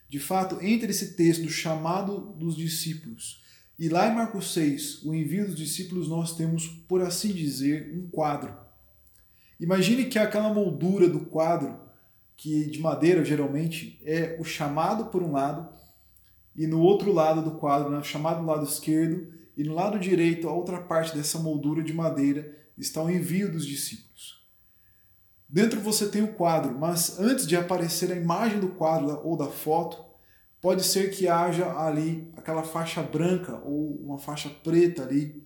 De 0.09 0.19
fato, 0.19 0.57
entre 0.61 0.91
esse 0.91 1.15
texto 1.15 1.43
do 1.43 1.49
chamado 1.49 2.33
dos 2.37 2.55
discípulos 2.55 3.41
e 3.79 3.87
lá 3.87 4.07
em 4.07 4.15
Marcos 4.15 4.53
6, 4.53 5.03
o 5.03 5.13
envio 5.13 5.45
dos 5.45 5.55
discípulos, 5.55 6.07
nós 6.07 6.35
temos, 6.35 6.67
por 6.87 7.01
assim 7.01 7.31
dizer, 7.33 7.93
um 7.95 8.07
quadro 8.09 8.53
Imagine 9.61 10.05
que 10.05 10.17
aquela 10.17 10.51
moldura 10.51 11.07
do 11.07 11.19
quadro, 11.19 11.79
que 12.35 12.65
de 12.65 12.79
madeira 12.79 13.23
geralmente 13.23 14.01
é 14.03 14.35
o 14.39 14.43
chamado 14.43 15.05
por 15.05 15.21
um 15.21 15.33
lado, 15.33 15.69
e 16.55 16.67
no 16.67 16.81
outro 16.81 17.12
lado 17.12 17.41
do 17.41 17.58
quadro, 17.58 17.89
né, 17.89 18.03
chamado 18.03 18.41
do 18.41 18.46
lado 18.46 18.65
esquerdo, 18.65 19.31
e 19.55 19.63
no 19.63 19.74
lado 19.74 20.00
direito, 20.00 20.48
a 20.48 20.53
outra 20.53 20.81
parte 20.81 21.15
dessa 21.15 21.39
moldura 21.39 21.84
de 21.84 21.93
madeira, 21.93 22.58
está 22.77 23.01
o 23.01 23.10
envio 23.10 23.51
dos 23.51 23.65
discípulos. 23.65 24.41
Dentro 25.48 25.81
você 25.81 26.08
tem 26.08 26.24
o 26.24 26.34
quadro, 26.34 26.77
mas 26.77 27.20
antes 27.20 27.46
de 27.46 27.55
aparecer 27.58 28.12
a 28.12 28.15
imagem 28.15 28.60
do 28.60 28.70
quadro 28.70 29.20
ou 29.24 29.36
da 29.36 29.48
foto, 29.48 30.03
pode 30.62 30.84
ser 30.84 31.12
que 31.12 31.27
haja 31.27 31.77
ali 31.77 32.31
aquela 32.38 32.63
faixa 32.63 33.03
branca 33.03 33.62
ou 33.65 33.98
uma 34.01 34.17
faixa 34.17 34.50
preta 34.50 35.03
ali, 35.03 35.46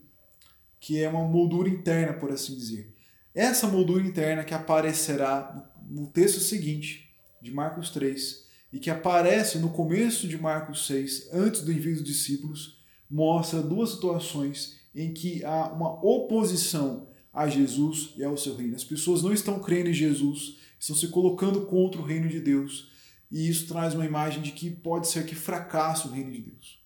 que 0.79 1.01
é 1.01 1.09
uma 1.09 1.23
moldura 1.23 1.67
interna, 1.67 2.13
por 2.13 2.31
assim 2.31 2.55
dizer. 2.55 2.93
Essa 3.33 3.67
moldura 3.67 4.05
interna 4.05 4.43
que 4.43 4.53
aparecerá 4.53 5.71
no 5.89 6.07
texto 6.07 6.39
seguinte, 6.39 7.11
de 7.41 7.51
Marcos 7.51 7.89
3, 7.89 8.44
e 8.75 8.79
que 8.79 8.89
aparece 8.89 9.57
no 9.57 9.69
começo 9.69 10.27
de 10.27 10.37
Marcos 10.37 10.85
6, 10.87 11.29
antes 11.31 11.61
do 11.61 11.71
envio 11.71 11.95
dos 11.95 12.03
discípulos, 12.03 12.77
mostra 13.09 13.61
duas 13.61 13.91
situações 13.91 14.75
em 14.93 15.13
que 15.13 15.45
há 15.45 15.71
uma 15.71 15.93
oposição 16.05 17.07
a 17.31 17.47
Jesus 17.47 18.13
e 18.17 18.23
ao 18.25 18.35
seu 18.35 18.53
reino. 18.53 18.75
As 18.75 18.83
pessoas 18.83 19.23
não 19.23 19.31
estão 19.31 19.61
crendo 19.61 19.91
em 19.91 19.93
Jesus, 19.93 20.57
estão 20.77 20.93
se 20.93 21.07
colocando 21.07 21.61
contra 21.67 22.01
o 22.01 22.03
reino 22.03 22.27
de 22.27 22.41
Deus, 22.41 22.91
e 23.31 23.47
isso 23.47 23.65
traz 23.65 23.93
uma 23.93 24.05
imagem 24.05 24.41
de 24.43 24.51
que 24.51 24.69
pode 24.69 25.07
ser 25.07 25.25
que 25.25 25.35
fracasse 25.35 26.05
o 26.05 26.11
reino 26.11 26.33
de 26.33 26.41
Deus. 26.41 26.83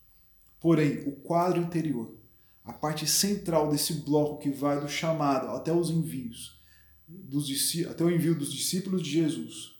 Porém, 0.60 1.00
o 1.08 1.14
quadro 1.14 1.60
interior 1.60 2.20
a 2.64 2.74
parte 2.74 3.08
central 3.08 3.72
desse 3.72 3.94
bloco 3.94 4.38
que 4.38 4.52
vai 4.52 4.80
do 4.80 4.88
chamado 4.88 5.48
até 5.56 5.74
os 5.74 5.90
envios, 5.90 6.62
dos, 7.08 7.50
até 7.90 8.04
o 8.04 8.12
envio 8.12 8.36
dos 8.36 8.54
discípulos 8.54 9.02
de 9.02 9.10
Jesus, 9.10 9.74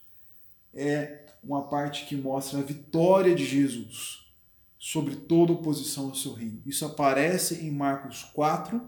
é 0.74 1.29
uma 1.44 1.64
parte 1.64 2.06
que 2.06 2.16
mostra 2.16 2.60
a 2.60 2.64
vitória 2.64 3.34
de 3.34 3.46
Jesus 3.46 4.30
sobre 4.78 5.16
toda 5.16 5.54
oposição 5.54 6.06
ao 6.06 6.16
seu 6.16 6.34
reino. 6.34 6.62
Isso 6.66 6.86
aparece 6.86 7.66
em 7.66 7.72
Marcos 7.72 8.24
4, 8.24 8.82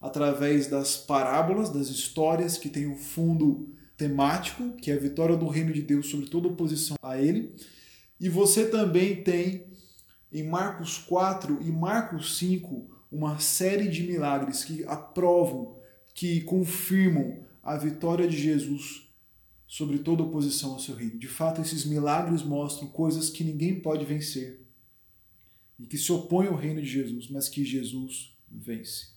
através 0.00 0.66
das 0.68 0.96
parábolas, 0.96 1.70
das 1.70 1.88
histórias 1.88 2.58
que 2.58 2.68
têm 2.68 2.86
um 2.86 2.96
fundo 2.96 3.68
temático, 3.96 4.72
que 4.76 4.90
é 4.90 4.94
a 4.94 5.00
vitória 5.00 5.36
do 5.36 5.48
reino 5.48 5.72
de 5.72 5.82
Deus 5.82 6.08
sobre 6.08 6.26
toda 6.26 6.48
oposição 6.48 6.96
a 7.02 7.18
ele. 7.18 7.54
E 8.20 8.28
você 8.28 8.66
também 8.66 9.22
tem 9.22 9.66
em 10.32 10.42
Marcos 10.42 10.98
4 10.98 11.58
e 11.62 11.70
Marcos 11.70 12.38
5 12.38 12.90
uma 13.10 13.38
série 13.38 13.88
de 13.88 14.02
milagres 14.02 14.64
que 14.64 14.84
aprovam, 14.84 15.78
que 16.14 16.40
confirmam 16.42 17.44
a 17.62 17.76
vitória 17.76 18.26
de 18.26 18.36
Jesus 18.36 19.03
sobre 19.74 19.98
toda 19.98 20.22
oposição 20.22 20.74
ao 20.74 20.78
seu 20.78 20.94
reino. 20.94 21.18
De 21.18 21.26
fato, 21.26 21.60
esses 21.60 21.84
milagres 21.84 22.44
mostram 22.44 22.86
coisas 22.86 23.28
que 23.28 23.42
ninguém 23.42 23.80
pode 23.80 24.04
vencer 24.04 24.64
e 25.76 25.84
que 25.84 25.98
se 25.98 26.12
opõem 26.12 26.46
ao 26.46 26.54
reino 26.54 26.80
de 26.80 26.86
Jesus, 26.86 27.28
mas 27.28 27.48
que 27.48 27.64
Jesus 27.64 28.38
vence. 28.48 29.08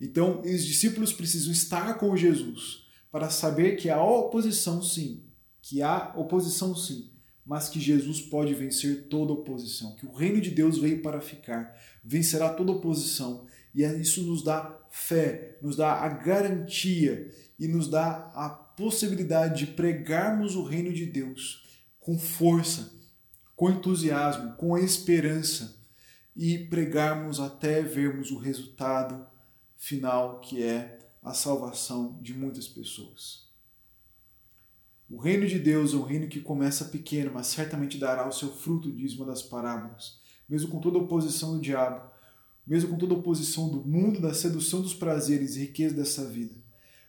Então, 0.00 0.40
os 0.40 0.66
discípulos 0.66 1.12
precisam 1.12 1.52
estar 1.52 1.94
com 1.98 2.16
Jesus 2.16 2.84
para 3.12 3.30
saber 3.30 3.76
que 3.76 3.88
há 3.88 4.02
oposição 4.02 4.82
sim, 4.82 5.22
que 5.62 5.80
há 5.80 6.12
oposição 6.16 6.74
sim, 6.74 7.12
mas 7.44 7.68
que 7.68 7.78
Jesus 7.78 8.20
pode 8.20 8.52
vencer 8.54 9.06
toda 9.06 9.34
oposição, 9.34 9.94
que 9.94 10.04
o 10.04 10.12
reino 10.12 10.40
de 10.40 10.50
Deus 10.50 10.78
veio 10.78 11.00
para 11.00 11.20
ficar, 11.20 11.80
vencerá 12.06 12.50
toda 12.50 12.72
oposição, 12.72 13.46
e 13.74 13.82
isso 13.82 14.22
nos 14.22 14.42
dá 14.42 14.78
fé, 14.90 15.58
nos 15.60 15.76
dá 15.76 15.92
a 15.92 16.08
garantia 16.08 17.30
e 17.58 17.66
nos 17.66 17.88
dá 17.88 18.30
a 18.34 18.48
possibilidade 18.48 19.66
de 19.66 19.72
pregarmos 19.72 20.54
o 20.54 20.62
reino 20.62 20.92
de 20.92 21.04
Deus 21.04 21.66
com 21.98 22.18
força, 22.18 22.92
com 23.54 23.70
entusiasmo, 23.70 24.54
com 24.54 24.78
esperança 24.78 25.76
e 26.34 26.58
pregarmos 26.58 27.40
até 27.40 27.82
vermos 27.82 28.30
o 28.30 28.38
resultado 28.38 29.26
final, 29.76 30.40
que 30.40 30.62
é 30.62 30.98
a 31.22 31.34
salvação 31.34 32.18
de 32.22 32.32
muitas 32.32 32.68
pessoas. 32.68 33.46
O 35.08 35.18
reino 35.18 35.46
de 35.46 35.58
Deus 35.58 35.94
é 35.94 35.96
um 35.96 36.02
reino 36.02 36.28
que 36.28 36.40
começa 36.40 36.84
pequeno, 36.86 37.30
mas 37.32 37.46
certamente 37.46 37.98
dará 37.98 38.28
o 38.28 38.32
seu 38.32 38.52
fruto, 38.52 38.92
diz 38.92 39.14
uma 39.14 39.26
das 39.26 39.42
parábolas. 39.42 40.20
Mesmo 40.48 40.70
com 40.70 40.80
toda 40.80 40.98
a 40.98 41.02
oposição 41.02 41.54
do 41.54 41.60
diabo, 41.60 42.08
mesmo 42.66 42.90
com 42.90 42.96
toda 42.96 43.14
a 43.14 43.18
oposição 43.18 43.68
do 43.68 43.84
mundo, 43.84 44.20
da 44.20 44.34
sedução 44.34 44.80
dos 44.80 44.94
prazeres 44.94 45.56
e 45.56 45.60
riqueza 45.60 45.94
dessa 45.94 46.24
vida. 46.24 46.54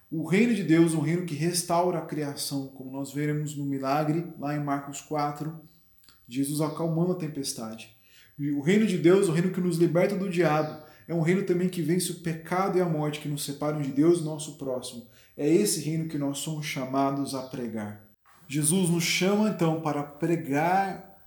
O 0.10 0.26
reino 0.26 0.56
de 0.56 0.64
Deus 0.64 0.94
um 0.94 1.02
reino 1.02 1.26
que 1.26 1.36
restaura 1.36 2.00
a 2.00 2.06
criação, 2.06 2.68
como 2.68 2.92
nós 2.92 3.12
veremos 3.12 3.56
no 3.56 3.66
milagre 3.66 4.34
lá 4.40 4.56
em 4.56 4.64
Marcos 4.64 5.02
4, 5.02 5.60
Jesus 6.28 6.62
acalmando 6.62 7.12
a 7.12 7.16
tempestade. 7.16 7.96
O 8.40 8.62
reino 8.62 8.86
de 8.86 8.98
Deus 8.98 9.28
um 9.28 9.34
reino 9.34 9.52
que 9.52 9.60
nos 9.60 9.78
liberta 9.78 10.16
do 10.16 10.30
diabo, 10.30 10.86
é 11.08 11.14
um 11.14 11.22
reino 11.22 11.44
também 11.44 11.70
que 11.70 11.82
vence 11.82 12.12
o 12.12 12.20
pecado 12.20 12.78
e 12.78 12.82
a 12.82 12.88
morte 12.88 13.20
que 13.20 13.30
nos 13.30 13.44
separam 13.44 13.82
de 13.82 13.92
Deus 13.92 14.20
e 14.20 14.24
nosso 14.24 14.58
próximo. 14.58 15.08
É 15.36 15.50
esse 15.50 15.82
reino 15.82 16.08
que 16.08 16.18
nós 16.18 16.40
somos 16.40 16.66
chamados 16.66 17.34
a 17.34 17.44
pregar. 17.44 18.06
Jesus 18.48 18.90
nos 18.90 19.04
chama 19.04 19.50
então 19.50 19.82
para 19.82 20.04
pregar 20.04 21.18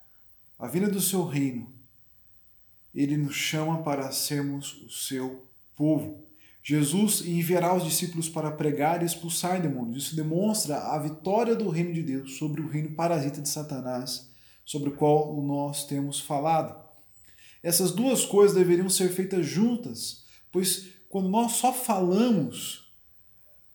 a 0.59 0.67
vinda 0.67 0.89
do 0.89 1.01
seu 1.01 1.25
reino. 1.25 1.73
Ele 2.95 3.17
nos 3.17 3.35
chama 3.35 3.83
para 3.83 4.11
sermos 4.11 4.83
o 4.83 4.91
seu 4.91 5.47
povo. 5.77 6.25
Jesus 6.63 7.23
enviará 7.23 7.75
os 7.75 7.85
discípulos 7.85 8.29
para 8.29 8.51
pregar 8.51 9.03
e 9.03 9.07
expulsar 9.07 9.61
demônios. 9.61 10.05
Isso 10.05 10.17
demonstra 10.17 10.77
a 10.77 10.99
vitória 10.99 11.57
do 11.57 11.69
reino 11.69 11.93
de 11.93 12.03
Deus 12.03 12.37
sobre 12.37 12.61
o 12.61 12.69
reino 12.69 12.93
parasita 12.93 13.41
de 13.41 13.49
Satanás, 13.49 14.31
sobre 14.65 14.91
o 14.91 14.97
qual 14.97 15.41
nós 15.43 15.87
temos 15.87 16.21
falado. 16.21 16.79
Essas 17.63 17.93
duas 17.93 18.25
coisas 18.25 18.57
deveriam 18.57 18.89
ser 18.89 19.11
feitas 19.11 19.47
juntas, 19.47 20.25
pois 20.53 20.89
quando 21.09 21.29
nós 21.29 21.53
só 21.53 21.73
falamos, 21.73 22.93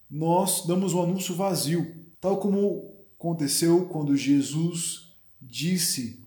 nós 0.10 0.65
damos 0.65 0.93
um 0.93 1.01
anúncio 1.01 1.36
vazio, 1.36 2.05
tal 2.19 2.38
como 2.38 2.95
aconteceu 3.17 3.88
quando 3.88 4.15
Jesus 4.15 5.12
disse 5.41 6.25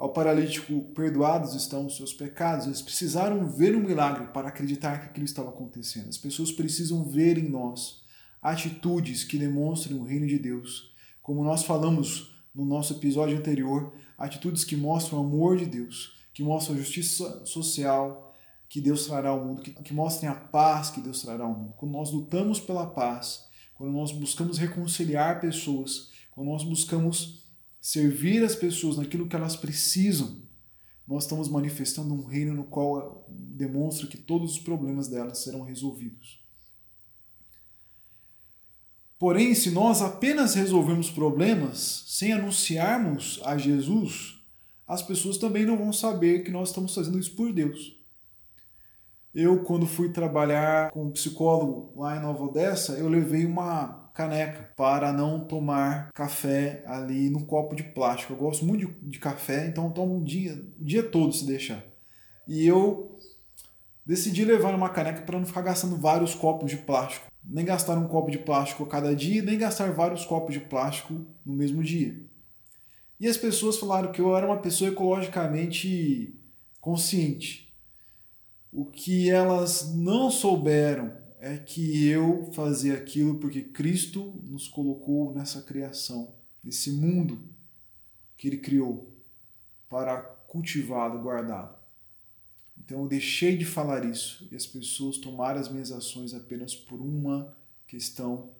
ao 0.00 0.08
paralítico: 0.08 0.80
Perdoados 0.94 1.54
estão 1.54 1.86
os 1.86 1.96
seus 1.96 2.12
pecados. 2.12 2.66
Eles 2.66 2.80
precisaram 2.80 3.46
ver 3.46 3.76
um 3.76 3.80
milagre 3.80 4.26
para 4.28 4.48
acreditar 4.48 4.98
que 4.98 5.06
aquilo 5.06 5.26
estava 5.26 5.50
acontecendo. 5.50 6.08
As 6.08 6.16
pessoas 6.16 6.50
precisam 6.50 7.04
ver 7.04 7.36
em 7.36 7.48
nós 7.48 8.02
atitudes 8.42 9.22
que 9.22 9.36
demonstrem 9.36 9.98
o 9.98 10.02
reino 10.02 10.26
de 10.26 10.38
Deus. 10.38 10.94
Como 11.22 11.44
nós 11.44 11.62
falamos 11.62 12.34
no 12.54 12.64
nosso 12.64 12.94
episódio 12.94 13.36
anterior, 13.36 13.92
atitudes 14.16 14.64
que 14.64 14.74
mostram 14.74 15.18
o 15.18 15.26
amor 15.26 15.58
de 15.58 15.66
Deus, 15.66 16.14
que 16.32 16.42
mostram 16.42 16.74
a 16.74 16.78
justiça 16.78 17.44
social 17.44 18.34
que 18.68 18.80
Deus 18.80 19.06
trará 19.06 19.30
ao 19.30 19.44
mundo, 19.44 19.62
que, 19.62 19.72
que 19.72 19.92
mostrem 19.92 20.30
a 20.30 20.34
paz 20.34 20.90
que 20.90 21.00
Deus 21.00 21.20
trará 21.20 21.44
ao 21.44 21.52
mundo. 21.52 21.74
Quando 21.76 21.92
nós 21.92 22.10
lutamos 22.12 22.58
pela 22.60 22.86
paz, 22.86 23.44
quando 23.74 23.92
nós 23.92 24.12
buscamos 24.12 24.58
reconciliar 24.58 25.40
pessoas, 25.40 26.08
quando 26.30 26.48
nós 26.48 26.62
buscamos 26.62 27.39
servir 27.80 28.44
as 28.44 28.54
pessoas 28.54 28.96
naquilo 28.96 29.26
que 29.26 29.36
elas 29.36 29.56
precisam, 29.56 30.42
nós 31.06 31.24
estamos 31.24 31.48
manifestando 31.48 32.14
um 32.14 32.24
reino 32.24 32.54
no 32.54 32.64
qual 32.64 33.26
demonstra 33.28 34.06
que 34.06 34.16
todos 34.16 34.52
os 34.52 34.58
problemas 34.60 35.08
delas 35.08 35.38
serão 35.38 35.62
resolvidos. 35.62 36.40
Porém, 39.18 39.54
se 39.54 39.70
nós 39.70 40.00
apenas 40.00 40.54
resolvemos 40.54 41.10
problemas 41.10 42.04
sem 42.06 42.32
anunciarmos 42.32 43.40
a 43.44 43.58
Jesus, 43.58 44.40
as 44.86 45.02
pessoas 45.02 45.36
também 45.36 45.66
não 45.66 45.76
vão 45.76 45.92
saber 45.92 46.42
que 46.42 46.50
nós 46.50 46.70
estamos 46.70 46.94
fazendo 46.94 47.18
isso 47.18 47.34
por 47.34 47.52
Deus. 47.52 47.96
Eu, 49.34 49.62
quando 49.62 49.86
fui 49.86 50.08
trabalhar 50.08 50.90
com 50.90 51.04
um 51.04 51.10
psicólogo 51.10 51.92
lá 52.00 52.16
em 52.16 52.20
Nova 52.20 52.44
Odessa, 52.44 52.94
eu 52.94 53.08
levei 53.08 53.44
uma 53.44 53.99
caneca 54.20 54.70
para 54.76 55.12
não 55.12 55.40
tomar 55.40 56.10
café 56.12 56.82
ali 56.86 57.30
num 57.30 57.44
copo 57.44 57.74
de 57.74 57.82
plástico. 57.82 58.34
Eu 58.34 58.36
gosto 58.36 58.66
muito 58.66 58.86
de, 58.86 59.10
de 59.10 59.18
café, 59.18 59.66
então 59.66 59.86
eu 59.86 59.90
tomo 59.92 60.22
dia, 60.22 60.62
o 60.78 60.84
dia 60.84 61.02
todo 61.02 61.32
se 61.32 61.46
deixar. 61.46 61.82
E 62.46 62.66
eu 62.66 63.18
decidi 64.04 64.44
levar 64.44 64.74
uma 64.74 64.90
caneca 64.90 65.22
para 65.22 65.38
não 65.38 65.46
ficar 65.46 65.62
gastando 65.62 65.96
vários 65.96 66.34
copos 66.34 66.70
de 66.70 66.76
plástico. 66.76 67.30
Nem 67.42 67.64
gastar 67.64 67.96
um 67.96 68.06
copo 68.06 68.30
de 68.30 68.38
plástico 68.38 68.84
a 68.84 68.88
cada 68.88 69.16
dia, 69.16 69.42
nem 69.42 69.56
gastar 69.56 69.90
vários 69.92 70.26
copos 70.26 70.52
de 70.52 70.60
plástico 70.60 71.24
no 71.44 71.54
mesmo 71.54 71.82
dia. 71.82 72.14
E 73.18 73.26
as 73.26 73.38
pessoas 73.38 73.78
falaram 73.78 74.12
que 74.12 74.20
eu 74.20 74.36
era 74.36 74.46
uma 74.46 74.58
pessoa 74.58 74.90
ecologicamente 74.90 76.38
consciente. 76.78 77.72
O 78.70 78.84
que 78.84 79.30
elas 79.30 79.94
não 79.94 80.30
souberam 80.30 81.19
é 81.40 81.56
que 81.56 82.06
eu 82.06 82.52
fazia 82.52 82.94
aquilo 82.94 83.38
porque 83.38 83.62
Cristo 83.62 84.38
nos 84.44 84.68
colocou 84.68 85.34
nessa 85.34 85.62
criação, 85.62 86.34
nesse 86.62 86.92
mundo 86.92 87.42
que 88.36 88.46
Ele 88.46 88.58
criou 88.58 89.10
para 89.88 90.20
cultivá-lo, 90.46 91.22
guardá-lo. 91.22 91.74
Então 92.78 93.02
eu 93.02 93.08
deixei 93.08 93.56
de 93.56 93.64
falar 93.64 94.04
isso 94.04 94.46
e 94.52 94.56
as 94.56 94.66
pessoas 94.66 95.16
tomaram 95.16 95.58
as 95.58 95.70
minhas 95.70 95.90
ações 95.90 96.34
apenas 96.34 96.74
por 96.74 97.00
uma 97.00 97.56
questão 97.86 98.50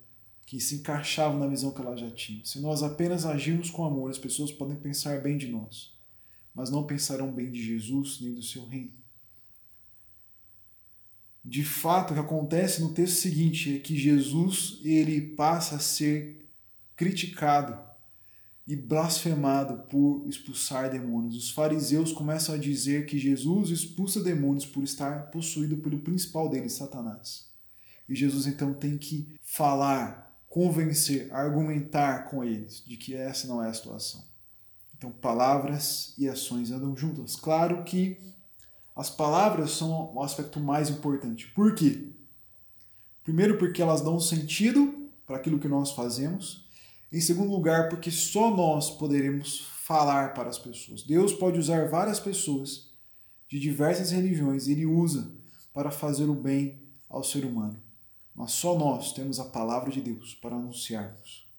que 0.45 0.59
se 0.59 0.75
encaixava 0.75 1.37
na 1.37 1.47
visão 1.47 1.71
que 1.71 1.81
ela 1.81 1.95
já 1.95 2.09
tinha. 2.09 2.43
Se 2.43 2.59
nós 2.59 2.81
apenas 2.81 3.25
agirmos 3.25 3.69
com 3.69 3.85
amor, 3.85 4.09
as 4.09 4.17
pessoas 4.17 4.51
podem 4.51 4.75
pensar 4.75 5.21
bem 5.21 5.37
de 5.37 5.47
nós, 5.47 5.93
mas 6.53 6.69
não 6.71 6.85
pensarão 6.85 7.31
bem 7.31 7.51
de 7.51 7.63
Jesus 7.63 8.19
nem 8.19 8.33
do 8.33 8.41
seu 8.41 8.65
reino. 8.65 9.00
De 11.43 11.63
fato, 11.63 12.11
o 12.11 12.13
que 12.13 12.19
acontece 12.19 12.81
no 12.81 12.93
texto 12.93 13.19
seguinte 13.19 13.75
é 13.75 13.79
que 13.79 13.97
Jesus 13.97 14.79
ele 14.83 15.21
passa 15.35 15.75
a 15.75 15.79
ser 15.79 16.45
criticado 16.95 17.77
e 18.67 18.75
blasfemado 18.75 19.83
por 19.89 20.23
expulsar 20.27 20.91
demônios. 20.91 21.35
Os 21.35 21.49
fariseus 21.49 22.11
começam 22.11 22.53
a 22.53 22.57
dizer 22.57 23.05
que 23.07 23.17
Jesus 23.17 23.69
expulsa 23.69 24.23
demônios 24.23 24.65
por 24.65 24.83
estar 24.83 25.31
possuído 25.31 25.77
pelo 25.77 25.99
principal 25.99 26.47
deles, 26.47 26.73
Satanás. 26.73 27.49
E 28.07 28.15
Jesus 28.15 28.45
então 28.45 28.73
tem 28.73 28.97
que 28.97 29.35
falar, 29.41 30.39
convencer, 30.47 31.33
argumentar 31.33 32.29
com 32.29 32.43
eles 32.43 32.83
de 32.85 32.97
que 32.97 33.15
essa 33.15 33.47
não 33.47 33.63
é 33.63 33.69
a 33.69 33.73
situação. 33.73 34.23
Então, 34.95 35.09
palavras 35.09 36.13
e 36.17 36.29
ações 36.29 36.69
andam 36.69 36.95
juntas. 36.95 37.35
Claro 37.35 37.83
que 37.83 38.17
as 39.01 39.09
palavras 39.09 39.71
são 39.71 40.13
o 40.13 40.21
aspecto 40.21 40.59
mais 40.59 40.87
importante. 40.87 41.47
Por 41.55 41.73
quê? 41.73 42.09
Primeiro, 43.23 43.57
porque 43.57 43.81
elas 43.81 44.01
dão 44.01 44.19
sentido 44.19 45.09
para 45.25 45.37
aquilo 45.37 45.57
que 45.57 45.67
nós 45.67 45.89
fazemos. 45.93 46.63
Em 47.11 47.19
segundo 47.19 47.49
lugar, 47.49 47.89
porque 47.89 48.11
só 48.11 48.55
nós 48.55 48.91
poderemos 48.91 49.61
falar 49.81 50.35
para 50.35 50.49
as 50.49 50.59
pessoas. 50.59 51.01
Deus 51.01 51.33
pode 51.33 51.57
usar 51.57 51.89
várias 51.89 52.19
pessoas 52.19 52.91
de 53.49 53.59
diversas 53.59 54.11
religiões, 54.11 54.67
ele 54.67 54.85
usa 54.85 55.31
para 55.73 55.89
fazer 55.89 56.29
o 56.29 56.35
bem 56.35 56.79
ao 57.09 57.23
ser 57.23 57.43
humano. 57.43 57.81
Mas 58.35 58.51
só 58.51 58.77
nós 58.77 59.13
temos 59.13 59.39
a 59.39 59.45
palavra 59.45 59.89
de 59.89 59.99
Deus 59.99 60.35
para 60.35 60.55
anunciarmos. 60.55 61.49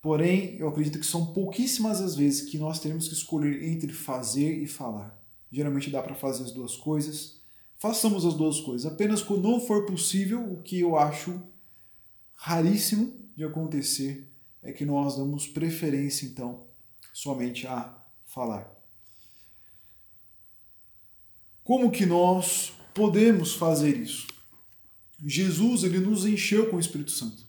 Porém, 0.00 0.56
eu 0.56 0.68
acredito 0.68 0.98
que 0.98 1.04
são 1.04 1.26
pouquíssimas 1.26 2.00
as 2.00 2.16
vezes 2.16 2.48
que 2.48 2.56
nós 2.56 2.78
teremos 2.78 3.06
que 3.06 3.12
escolher 3.12 3.62
entre 3.64 3.92
fazer 3.92 4.62
e 4.62 4.66
falar. 4.66 5.23
Geralmente 5.50 5.90
dá 5.90 6.02
para 6.02 6.14
fazer 6.14 6.44
as 6.44 6.52
duas 6.52 6.76
coisas. 6.76 7.40
Façamos 7.76 8.24
as 8.24 8.34
duas 8.34 8.60
coisas. 8.60 8.90
Apenas 8.90 9.22
quando 9.22 9.48
não 9.48 9.60
for 9.60 9.86
possível, 9.86 10.42
o 10.52 10.62
que 10.62 10.80
eu 10.80 10.96
acho 10.96 11.42
raríssimo 12.34 13.12
de 13.36 13.44
acontecer 13.44 14.28
é 14.62 14.72
que 14.72 14.84
nós 14.84 15.16
damos 15.16 15.46
preferência 15.46 16.26
então 16.26 16.66
somente 17.12 17.66
a 17.66 17.96
falar. 18.26 18.70
Como 21.62 21.90
que 21.90 22.04
nós 22.04 22.72
podemos 22.92 23.54
fazer 23.54 23.96
isso? 23.96 24.26
Jesus 25.24 25.84
ele 25.84 25.98
nos 25.98 26.26
encheu 26.26 26.68
com 26.68 26.76
o 26.76 26.80
Espírito 26.80 27.10
Santo. 27.10 27.44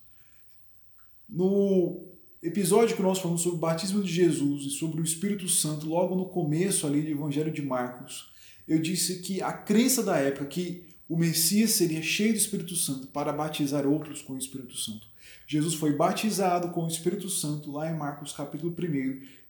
No 1.28 2.05
episódio 2.48 2.96
que 2.96 3.02
nós 3.02 3.20
falamos 3.20 3.42
sobre 3.42 3.58
o 3.58 3.60
batismo 3.60 4.04
de 4.04 4.12
Jesus 4.12 4.66
e 4.66 4.70
sobre 4.70 5.02
o 5.02 5.04
Espírito 5.04 5.50
Santo, 5.50 5.88
logo 5.88 6.16
no 6.16 6.26
começo 6.26 6.86
ali 6.86 7.02
do 7.02 7.10
Evangelho 7.10 7.52
de 7.52 7.62
Marcos, 7.62 8.32
eu 8.68 8.80
disse 8.80 9.20
que 9.20 9.42
a 9.42 9.52
crença 9.52 10.04
da 10.04 10.18
época 10.18 10.46
que 10.46 10.84
o 11.10 11.18
Messias 11.18 11.72
seria 11.72 12.02
cheio 12.02 12.34
do 12.34 12.38
Espírito 12.38 12.76
Santo 12.76 13.08
para 13.08 13.34
batizar 13.34 13.86
outros 13.88 14.22
com 14.22 14.34
o 14.34 14.38
Espírito 14.38 14.76
Santo. 14.78 15.08
Jesus 15.48 15.76
foi 15.76 15.94
batizado 15.94 16.70
com 16.70 16.86
o 16.86 16.88
Espírito 16.88 17.30
Santo 17.30 17.72
lá 17.72 17.90
em 17.90 17.98
Marcos 17.98 18.32
capítulo 18.32 18.76
1. 18.78 18.84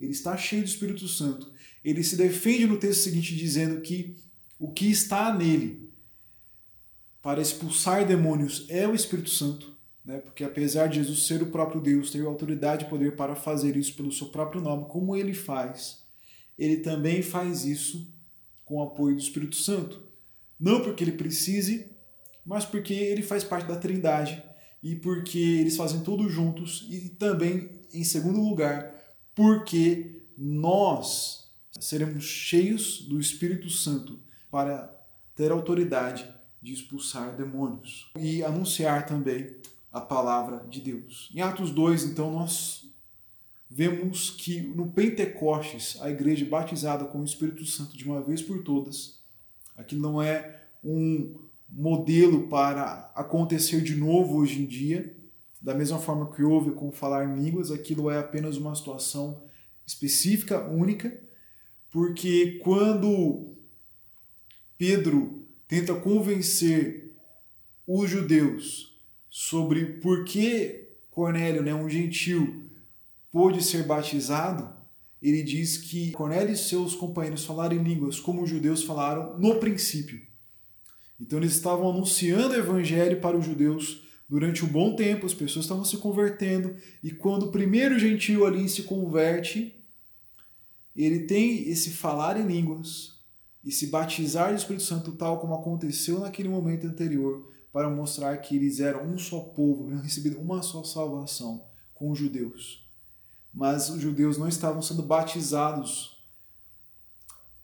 Ele 0.02 0.12
está 0.12 0.36
cheio 0.38 0.64
do 0.64 0.68
Espírito 0.68 1.08
Santo. 1.08 1.52
Ele 1.84 2.04
se 2.04 2.16
defende 2.16 2.66
no 2.66 2.78
texto 2.78 3.04
seguinte 3.04 3.36
dizendo 3.36 3.82
que 3.82 4.18
o 4.60 4.72
que 4.72 4.90
está 4.90 5.34
nele 5.34 5.90
para 7.22 7.42
expulsar 7.42 8.06
demônios 8.06 8.66
é 8.70 8.88
o 8.88 8.96
Espírito 8.96 9.30
Santo 9.30 9.75
né? 10.06 10.20
porque 10.20 10.44
apesar 10.44 10.88
de 10.88 10.98
Jesus 10.98 11.26
ser 11.26 11.42
o 11.42 11.48
próprio 11.48 11.82
Deus, 11.82 12.12
ter 12.12 12.26
autoridade 12.26 12.86
e 12.86 12.90
poder 12.90 13.16
para 13.16 13.36
fazer 13.36 13.76
isso 13.76 13.96
pelo 13.96 14.12
seu 14.12 14.28
próprio 14.28 14.62
nome, 14.62 14.86
como 14.86 15.16
ele 15.16 15.34
faz, 15.34 16.04
ele 16.58 16.78
também 16.78 17.22
faz 17.22 17.66
isso 17.66 18.08
com 18.64 18.76
o 18.76 18.84
apoio 18.84 19.16
do 19.16 19.22
Espírito 19.22 19.56
Santo. 19.56 20.04
Não 20.60 20.82
porque 20.82 21.04
ele 21.04 21.12
precise, 21.12 21.88
mas 22.46 22.66
porque 22.66 22.94
ele 22.94 23.22
faz 23.22 23.44
parte 23.44 23.68
da 23.68 23.76
Trindade 23.76 24.42
e 24.82 24.96
porque 24.96 25.40
eles 25.40 25.76
fazem 25.76 26.02
tudo 26.02 26.30
juntos 26.30 26.88
e 26.90 27.10
também, 27.10 27.70
em 27.94 28.04
segundo 28.04 28.40
lugar, 28.40 28.94
porque 29.34 30.22
nós 30.38 31.50
seremos 31.80 32.24
cheios 32.24 33.02
do 33.02 33.20
Espírito 33.20 33.70
Santo 33.70 34.20
para 34.50 34.96
ter 35.36 35.52
autoridade 35.52 36.26
de 36.62 36.74
expulsar 36.74 37.36
demônios 37.36 38.10
e 38.18 38.44
anunciar 38.44 39.06
também 39.06 39.56
a 39.96 40.02
palavra 40.02 40.68
de 40.70 40.82
Deus. 40.82 41.32
Em 41.34 41.40
Atos 41.40 41.72
2, 41.72 42.04
então, 42.04 42.30
nós 42.30 42.86
vemos 43.70 44.30
que 44.30 44.60
no 44.60 44.92
Pentecostes, 44.92 45.98
a 46.02 46.12
igreja 46.12 46.46
batizada 46.46 47.06
com 47.06 47.22
o 47.22 47.24
Espírito 47.24 47.66
Santo 47.66 47.96
de 47.96 48.04
uma 48.04 48.22
vez 48.22 48.42
por 48.42 48.62
todas, 48.62 49.18
aqui 49.78 49.96
não 49.96 50.22
é 50.22 50.64
um 50.84 51.36
modelo 51.70 52.50
para 52.50 53.10
acontecer 53.16 53.82
de 53.82 53.96
novo 53.96 54.36
hoje 54.36 54.62
em 54.62 54.66
dia, 54.66 55.16
da 55.62 55.74
mesma 55.74 55.98
forma 55.98 56.30
que 56.30 56.44
houve 56.44 56.72
com 56.72 56.92
falar 56.92 57.24
em 57.24 57.42
línguas, 57.42 57.72
aquilo 57.72 58.12
é 58.12 58.20
apenas 58.20 58.58
uma 58.58 58.76
situação 58.76 59.42
específica, 59.88 60.68
única, 60.68 61.18
porque 61.90 62.60
quando 62.62 63.54
Pedro 64.78 65.42
tenta 65.70 65.96
convencer 65.96 67.16
os 67.88 68.10
judeus 68.10 68.94
sobre 69.38 69.86
por 69.86 70.24
que 70.24 70.92
Cornélio, 71.12 71.62
né, 71.62 71.76
um 71.76 71.90
gentil, 71.90 72.64
pôde 73.30 73.62
ser 73.62 73.84
batizado, 73.84 74.74
ele 75.22 75.44
diz 75.44 75.78
que 75.78 76.14
Cornélio 76.14 76.54
e 76.54 76.58
seus 76.58 76.96
companheiros 76.96 77.44
falaram 77.44 77.76
em 77.76 77.84
línguas 77.84 78.18
como 78.18 78.44
os 78.44 78.50
judeus 78.50 78.86
falaram 78.86 79.38
no 79.38 79.56
princípio. 79.56 80.22
Então 81.20 81.38
eles 81.38 81.52
estavam 81.52 81.90
anunciando 81.90 82.54
o 82.54 82.58
evangelho 82.58 83.20
para 83.20 83.36
os 83.36 83.46
judeus 83.46 84.04
durante 84.30 84.64
um 84.64 84.70
bom 84.70 84.96
tempo, 84.96 85.26
as 85.26 85.34
pessoas 85.34 85.66
estavam 85.66 85.84
se 85.84 85.98
convertendo, 85.98 86.74
e 87.04 87.12
quando 87.12 87.48
o 87.48 87.52
primeiro 87.52 88.00
gentil 88.00 88.46
ali 88.46 88.70
se 88.70 88.84
converte, 88.84 89.76
ele 90.96 91.26
tem 91.26 91.68
esse 91.68 91.90
falar 91.90 92.40
em 92.40 92.48
línguas 92.48 93.20
e 93.66 93.70
se 93.70 93.88
batizar 93.88 94.54
de 94.54 94.62
Espírito 94.62 94.84
Santo, 94.84 95.12
tal 95.12 95.42
como 95.42 95.56
aconteceu 95.56 96.22
naquele 96.22 96.48
momento 96.48 96.88
anterior, 96.88 97.54
para 97.76 97.90
mostrar 97.90 98.38
que 98.38 98.56
eles 98.56 98.80
eram 98.80 99.04
um 99.04 99.18
só 99.18 99.38
povo, 99.38 99.84
haviam 99.84 100.02
recebido 100.02 100.40
uma 100.40 100.64
só 100.64 100.82
salvação 100.82 101.66
com 101.94 102.10
os 102.10 102.18
judeus. 102.18 102.88
Mas 103.54 103.90
os 103.90 104.00
judeus 104.00 104.38
não 104.38 104.48
estavam 104.48 104.82
sendo 104.82 105.04
batizados 105.04 106.18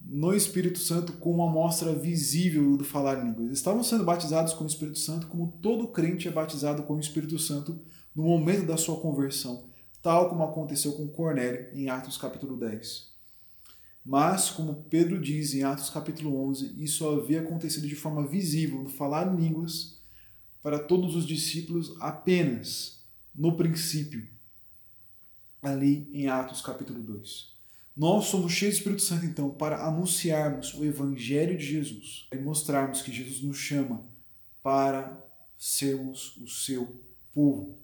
no 0.02 0.34
Espírito 0.34 0.80
Santo 0.80 1.14
com 1.14 1.32
uma 1.32 1.50
amostra 1.50 1.96
visível 1.96 2.76
do 2.76 2.84
falar 2.84 3.20
em 3.20 3.30
línguas. 3.30 3.54
Estavam 3.54 3.86
sendo 3.86 4.04
batizados 4.04 4.52
com 4.52 4.66
o 4.66 4.68
Espírito 4.68 5.00
Santo 5.00 5.28
como 5.28 5.54
todo 5.62 5.88
crente 5.88 6.28
é 6.28 6.32
batizado 6.32 6.84
com 6.84 6.96
o 6.96 7.00
Espírito 7.00 7.40
Santo 7.40 7.80
no 8.14 8.24
momento 8.24 8.66
da 8.66 8.76
sua 8.76 9.00
conversão, 9.00 9.64
tal 10.02 10.28
como 10.28 10.44
aconteceu 10.44 10.92
com 10.92 11.08
Cornélio 11.08 11.70
em 11.74 11.88
Atos 11.88 12.18
capítulo 12.18 12.58
10. 12.58 13.10
Mas, 14.06 14.50
como 14.50 14.84
Pedro 14.90 15.22
diz 15.22 15.54
em 15.54 15.64
Atos 15.64 15.90
capítulo 15.90 16.36
11, 16.50 16.76
isso 16.84 17.08
havia 17.08 17.40
acontecido 17.40 17.88
de 17.88 17.96
forma 17.96 18.28
visível, 18.28 18.84
no 18.84 18.90
falar 18.90 19.34
línguas, 19.34 20.01
para 20.62 20.80
todos 20.80 21.16
os 21.16 21.26
discípulos 21.26 21.96
apenas 22.00 23.02
no 23.34 23.56
princípio, 23.56 24.28
ali 25.62 26.10
em 26.14 26.28
Atos 26.28 26.62
capítulo 26.62 27.02
2. 27.02 27.52
Nós 27.96 28.26
somos 28.26 28.54
cheios 28.54 28.76
do 28.76 28.78
Espírito 28.78 29.02
Santo, 29.02 29.26
então, 29.26 29.50
para 29.50 29.86
anunciarmos 29.86 30.74
o 30.74 30.86
Evangelho 30.86 31.58
de 31.58 31.66
Jesus 31.66 32.28
e 32.32 32.38
mostrarmos 32.38 33.02
que 33.02 33.12
Jesus 33.12 33.42
nos 33.42 33.58
chama 33.58 34.04
para 34.64 35.22
sermos 35.58 36.38
o 36.38 36.48
seu 36.48 37.02
povo, 37.34 37.78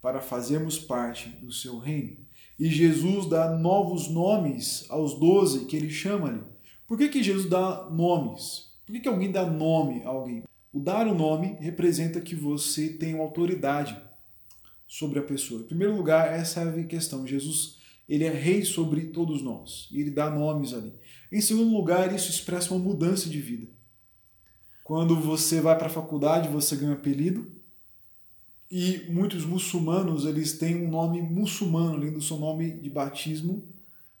para 0.00 0.20
fazermos 0.20 0.78
parte 0.78 1.28
do 1.28 1.52
seu 1.52 1.78
reino. 1.78 2.16
E 2.58 2.68
Jesus 2.68 3.26
dá 3.26 3.56
novos 3.56 4.08
nomes 4.08 4.84
aos 4.88 5.18
doze 5.18 5.64
que 5.64 5.76
ele 5.76 5.90
chama 5.90 6.28
ali. 6.28 6.42
Por 6.86 6.98
que, 6.98 7.08
que 7.08 7.22
Jesus 7.22 7.48
dá 7.48 7.88
nomes? 7.90 8.72
Por 8.84 8.92
que, 8.92 9.00
que 9.00 9.08
alguém 9.08 9.30
dá 9.30 9.46
nome 9.46 10.02
a 10.04 10.08
alguém? 10.08 10.42
O 10.72 10.80
dar 10.80 11.06
o 11.06 11.14
nome 11.14 11.56
representa 11.60 12.20
que 12.20 12.34
você 12.34 12.88
tem 12.88 13.14
uma 13.14 13.24
autoridade 13.24 14.00
sobre 14.88 15.18
a 15.18 15.22
pessoa. 15.22 15.60
Em 15.60 15.66
primeiro 15.66 15.96
lugar, 15.96 16.32
essa 16.32 16.60
é 16.60 16.80
a 16.80 16.84
questão. 16.84 17.26
Jesus 17.26 17.82
ele 18.08 18.24
é 18.24 18.30
rei 18.30 18.64
sobre 18.64 19.06
todos 19.06 19.42
nós. 19.42 19.88
E 19.90 20.00
ele 20.00 20.10
dá 20.10 20.30
nomes 20.30 20.74
ali. 20.74 20.92
Em 21.30 21.40
segundo 21.40 21.74
lugar, 21.74 22.14
isso 22.14 22.30
expressa 22.30 22.74
uma 22.74 22.82
mudança 22.82 23.28
de 23.28 23.40
vida. 23.40 23.66
Quando 24.84 25.18
você 25.18 25.60
vai 25.60 25.78
para 25.78 25.86
a 25.86 25.90
faculdade, 25.90 26.48
você 26.48 26.76
ganha 26.76 26.90
um 26.90 26.94
apelido. 26.94 27.50
E 28.70 29.06
muitos 29.08 29.44
muçulmanos, 29.44 30.24
eles 30.24 30.58
têm 30.58 30.76
um 30.76 30.90
nome 30.90 31.22
muçulmano 31.22 31.94
além 31.94 32.12
do 32.12 32.20
seu 32.20 32.38
nome 32.38 32.70
de 32.70 32.90
batismo 32.90 33.62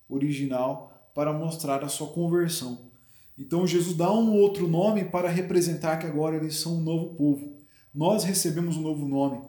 original 0.08 1.10
para 1.14 1.32
mostrar 1.32 1.82
a 1.84 1.88
sua 1.88 2.08
conversão. 2.08 2.91
Então 3.38 3.66
Jesus 3.66 3.96
dá 3.96 4.12
um 4.12 4.34
outro 4.34 4.68
nome 4.68 5.04
para 5.04 5.28
representar 5.28 5.98
que 5.98 6.06
agora 6.06 6.36
eles 6.36 6.56
são 6.56 6.76
um 6.76 6.82
novo 6.82 7.14
povo. 7.14 7.56
Nós 7.94 8.24
recebemos 8.24 8.76
um 8.76 8.82
novo 8.82 9.06
nome, 9.06 9.42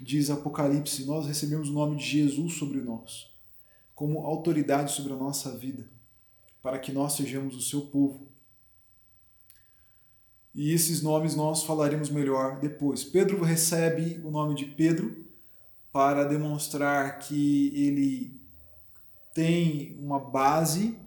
diz 0.00 0.30
Apocalipse, 0.30 1.04
nós 1.04 1.26
recebemos 1.26 1.68
o 1.68 1.72
nome 1.72 1.96
de 1.96 2.04
Jesus 2.04 2.54
sobre 2.54 2.80
nós, 2.80 3.30
como 3.94 4.26
autoridade 4.26 4.92
sobre 4.92 5.12
a 5.12 5.16
nossa 5.16 5.56
vida, 5.56 5.88
para 6.62 6.78
que 6.78 6.92
nós 6.92 7.14
sejamos 7.14 7.56
o 7.56 7.60
seu 7.60 7.82
povo. 7.82 8.28
E 10.54 10.72
esses 10.72 11.02
nomes 11.02 11.34
nós 11.34 11.62
falaremos 11.62 12.10
melhor 12.10 12.58
depois. 12.58 13.04
Pedro 13.04 13.42
recebe 13.42 14.20
o 14.24 14.30
nome 14.30 14.54
de 14.54 14.64
Pedro 14.64 15.26
para 15.92 16.24
demonstrar 16.24 17.18
que 17.20 17.72
ele 17.74 18.40
tem 19.32 19.96
uma 20.00 20.18
base 20.18 20.98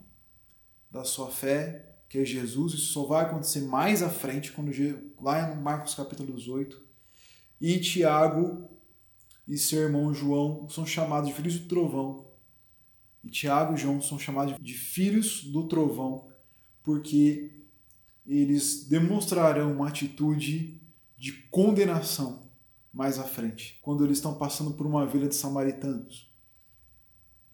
da 0.89 1.03
sua 1.03 1.29
fé 1.29 1.90
que 2.11 2.19
é 2.19 2.25
Jesus. 2.25 2.73
Isso 2.73 2.91
só 2.91 3.05
vai 3.05 3.23
acontecer 3.23 3.61
mais 3.61 4.03
à 4.03 4.09
frente, 4.09 4.51
quando 4.51 4.69
lá 5.21 5.53
em 5.53 5.61
Marcos 5.61 5.95
capítulo 5.95 6.35
18. 6.35 6.77
E 7.61 7.79
Tiago 7.79 8.69
e 9.47 9.57
seu 9.57 9.83
irmão 9.83 10.13
João 10.13 10.67
são 10.67 10.85
chamados 10.85 11.29
de 11.29 11.35
filhos 11.35 11.57
do 11.57 11.69
trovão. 11.69 12.27
E 13.23 13.29
Tiago 13.29 13.75
e 13.75 13.77
João 13.77 14.01
são 14.01 14.19
chamados 14.19 14.57
de 14.59 14.73
filhos 14.73 15.45
do 15.45 15.69
trovão, 15.69 16.27
porque 16.83 17.49
eles 18.25 18.89
demonstrarão 18.89 19.71
uma 19.71 19.87
atitude 19.87 20.81
de 21.17 21.31
condenação 21.49 22.51
mais 22.91 23.19
à 23.19 23.23
frente, 23.23 23.79
quando 23.81 24.03
eles 24.03 24.17
estão 24.17 24.33
passando 24.33 24.73
por 24.73 24.85
uma 24.85 25.05
vila 25.05 25.29
de 25.29 25.35
samaritanos 25.35 26.29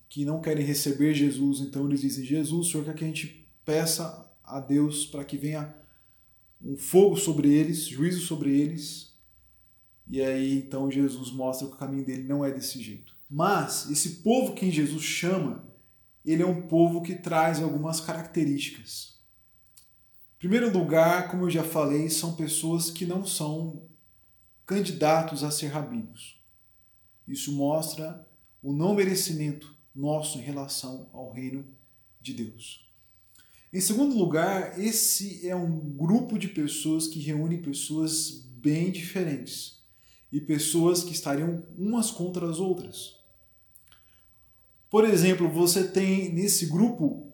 que 0.10 0.26
não 0.26 0.42
querem 0.42 0.66
receber 0.66 1.14
Jesus, 1.14 1.60
então 1.60 1.86
eles 1.86 2.02
dizem: 2.02 2.26
Jesus, 2.26 2.68
o 2.68 2.72
Senhor 2.72 2.86
quer 2.86 2.96
que 2.96 3.04
a 3.04 3.08
gente 3.08 3.48
peça 3.64 4.27
a 4.48 4.60
Deus 4.60 5.06
para 5.06 5.26
que 5.26 5.38
venha 5.38 5.76
um 6.62 6.76
fogo 6.76 7.18
sobre 7.18 7.54
eles, 7.54 7.86
juízo 7.86 8.22
sobre 8.22 8.58
eles. 8.60 9.16
E 10.10 10.22
aí 10.22 10.58
então 10.58 10.90
Jesus 10.90 11.32
mostra 11.32 11.68
que 11.68 11.74
o 11.74 11.78
caminho 11.78 12.06
dele 12.06 12.24
não 12.24 12.44
é 12.44 12.52
desse 12.52 12.82
jeito. 12.82 13.16
Mas 13.30 13.90
esse 13.92 14.22
povo 14.22 14.54
que 14.54 14.72
Jesus 14.72 15.04
chama, 15.04 15.68
ele 16.26 16.42
é 16.42 16.46
um 16.46 16.62
povo 16.64 17.02
que 17.02 17.16
traz 17.16 17.62
algumas 17.62 18.00
características. 18.00 19.20
Em 20.38 20.40
primeiro 20.40 20.72
lugar, 20.72 21.30
como 21.30 21.44
eu 21.44 21.50
já 21.50 21.64
falei, 21.64 22.10
são 22.10 22.36
pessoas 22.36 22.90
que 22.90 23.06
não 23.06 23.26
são 23.26 23.84
candidatos 24.66 25.44
a 25.44 25.52
ser 25.52 25.68
rabinos. 25.68 26.42
Isso 27.28 27.52
mostra 27.52 28.26
o 28.62 28.72
não 28.72 28.94
merecimento 28.94 29.76
nosso 29.94 30.38
em 30.38 30.42
relação 30.42 31.10
ao 31.12 31.32
reino 31.32 31.66
de 32.22 32.34
Deus. 32.34 32.87
Em 33.72 33.82
segundo 33.82 34.18
lugar, 34.18 34.80
esse 34.80 35.48
é 35.48 35.56
um 35.56 35.78
grupo 35.78 36.40
de 36.40 36.48
pessoas 36.48 37.06
que 37.06 37.20
reúne 37.20 37.58
pessoas 37.58 38.46
bem 38.56 38.92
diferentes 38.92 39.82
e 40.32 40.40
pessoas 40.40 41.04
que 41.04 41.12
estariam 41.12 41.64
umas 41.78 42.10
contra 42.10 42.50
as 42.50 42.60
outras. 42.60 43.18
Por 44.90 45.04
exemplo, 45.04 45.50
você 45.50 45.86
tem 45.86 46.32
nesse 46.32 46.68
grupo 46.68 47.28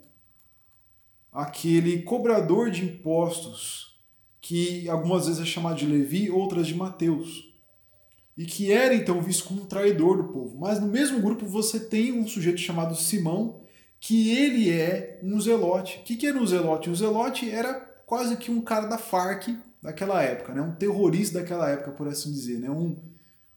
aquele 1.31 2.01
cobrador 2.01 2.71
de 2.71 2.83
impostos 2.83 3.95
que 4.41 4.89
algumas 4.89 5.27
vezes 5.27 5.41
é 5.41 5.45
chamado 5.45 5.77
de 5.77 5.85
Levi, 5.85 6.31
outras 6.31 6.67
de 6.67 6.75
Mateus, 6.75 7.53
e 8.35 8.45
que 8.45 8.71
era 8.71 8.93
então 8.93 9.21
visto 9.21 9.45
como 9.45 9.61
um 9.61 9.65
traidor 9.65 10.17
do 10.17 10.33
povo. 10.33 10.57
Mas 10.59 10.81
no 10.81 10.87
mesmo 10.87 11.21
grupo 11.21 11.45
você 11.45 11.79
tem 11.79 12.11
um 12.11 12.27
sujeito 12.27 12.59
chamado 12.59 12.95
Simão, 12.95 13.62
que 14.05 14.31
ele 14.31 14.69
é 14.69 15.17
um 15.23 15.39
zelote. 15.39 15.99
O 15.99 16.03
que, 16.03 16.17
que 16.17 16.27
era 16.27 16.37
um 16.37 16.45
zelote? 16.45 16.89
Um 16.89 16.95
zelote 16.95 17.49
era 17.49 17.73
quase 18.05 18.35
que 18.35 18.51
um 18.51 18.59
cara 18.59 18.85
da 18.85 18.97
Farc 18.97 19.57
daquela 19.81 20.21
época, 20.21 20.53
né? 20.53 20.61
um 20.61 20.75
terrorista 20.75 21.39
daquela 21.39 21.69
época, 21.69 21.91
por 21.91 22.09
assim 22.09 22.29
dizer, 22.29 22.59
né? 22.59 22.69
um, 22.69 22.97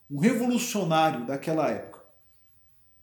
um 0.09 0.21
revolucionário 0.21 1.27
daquela 1.27 1.69
época. 1.69 2.01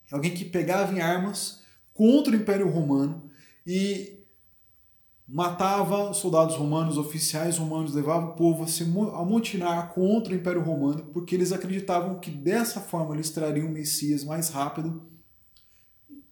Alguém 0.09 0.33
que 0.33 0.45
pegava 0.45 0.93
em 0.93 1.01
armas 1.01 1.61
contra 1.93 2.31
o 2.31 2.37
Império 2.37 2.69
Romano 2.69 3.29
e 3.67 4.23
matava 5.27 6.13
soldados 6.13 6.55
romanos, 6.55 6.97
oficiais 6.97 7.57
romanos, 7.57 7.93
levava 7.93 8.27
o 8.27 8.35
povo 8.35 8.63
a 8.63 8.67
se 8.67 8.83
amotinar 8.83 9.93
contra 9.93 10.31
o 10.31 10.37
Império 10.37 10.61
Romano, 10.61 11.09
porque 11.11 11.35
eles 11.35 11.51
acreditavam 11.51 12.21
que 12.21 12.31
dessa 12.31 12.79
forma 12.79 13.13
eles 13.13 13.31
trariam 13.31 13.67
o 13.67 13.71
Messias 13.71 14.23
mais 14.23 14.47
rápido 14.47 15.11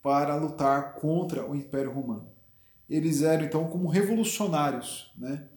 para 0.02 0.36
lutar 0.36 0.96
contra 0.96 1.50
o 1.50 1.56
Império 1.56 1.92
Romano. 1.92 2.30
Eles 2.90 3.22
eram 3.22 3.46
então 3.46 3.68
como 3.68 3.88
revolucionários, 3.88 5.12
né? 5.18 5.48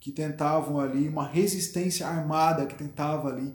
que 0.00 0.10
tentavam 0.10 0.80
ali 0.80 1.08
uma 1.08 1.28
resistência 1.28 2.06
armada 2.08 2.66
que 2.66 2.74
tentava 2.74 3.28
ali 3.28 3.54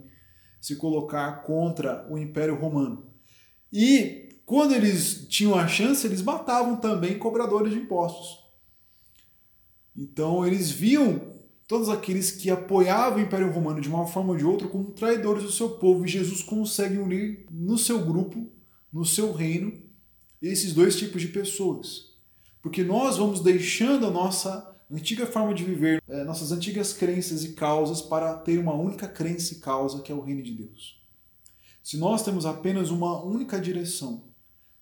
se 0.61 0.75
colocar 0.77 1.43
contra 1.43 2.07
o 2.09 2.17
Império 2.17 2.55
Romano. 2.55 3.05
E 3.71 4.41
quando 4.45 4.73
eles 4.73 5.27
tinham 5.27 5.55
a 5.55 5.67
chance, 5.67 6.07
eles 6.07 6.21
matavam 6.21 6.77
também 6.77 7.19
cobradores 7.19 7.73
de 7.73 7.79
impostos. 7.79 8.45
Então 9.93 10.45
eles 10.45 10.71
viam 10.71 11.33
todos 11.67 11.89
aqueles 11.89 12.31
que 12.31 12.49
apoiavam 12.49 13.17
o 13.17 13.21
Império 13.21 13.51
Romano 13.51 13.81
de 13.81 13.89
uma 13.89 14.07
forma 14.07 14.31
ou 14.31 14.37
de 14.37 14.45
outra 14.45 14.69
como 14.69 14.91
traidores 14.91 15.43
do 15.43 15.51
seu 15.51 15.71
povo, 15.71 16.05
e 16.05 16.07
Jesus 16.07 16.41
consegue 16.41 16.97
unir 16.97 17.45
no 17.51 17.77
seu 17.77 17.99
grupo, 18.05 18.49
no 18.91 19.03
seu 19.03 19.33
reino, 19.33 19.86
esses 20.41 20.73
dois 20.73 20.95
tipos 20.95 21.21
de 21.21 21.29
pessoas. 21.29 22.13
Porque 22.61 22.83
nós 22.83 23.17
vamos 23.17 23.41
deixando 23.41 24.05
a 24.05 24.11
nossa 24.11 24.75
antiga 24.91 25.25
forma 25.25 25.53
de 25.53 25.63
viver, 25.63 26.01
é, 26.07 26.23
nossas 26.23 26.51
antigas 26.51 26.93
crenças 26.93 27.43
e 27.43 27.53
causas 27.53 28.01
para 28.01 28.35
ter 28.35 28.57
uma 28.57 28.73
única 28.73 29.07
crença 29.07 29.53
e 29.53 29.57
causa 29.57 30.01
que 30.01 30.11
é 30.11 30.15
o 30.15 30.21
reino 30.21 30.41
de 30.41 30.53
Deus. 30.53 30.97
Se 31.83 31.97
nós 31.97 32.23
temos 32.23 32.45
apenas 32.45 32.89
uma 32.89 33.21
única 33.23 33.59
direção, 33.59 34.23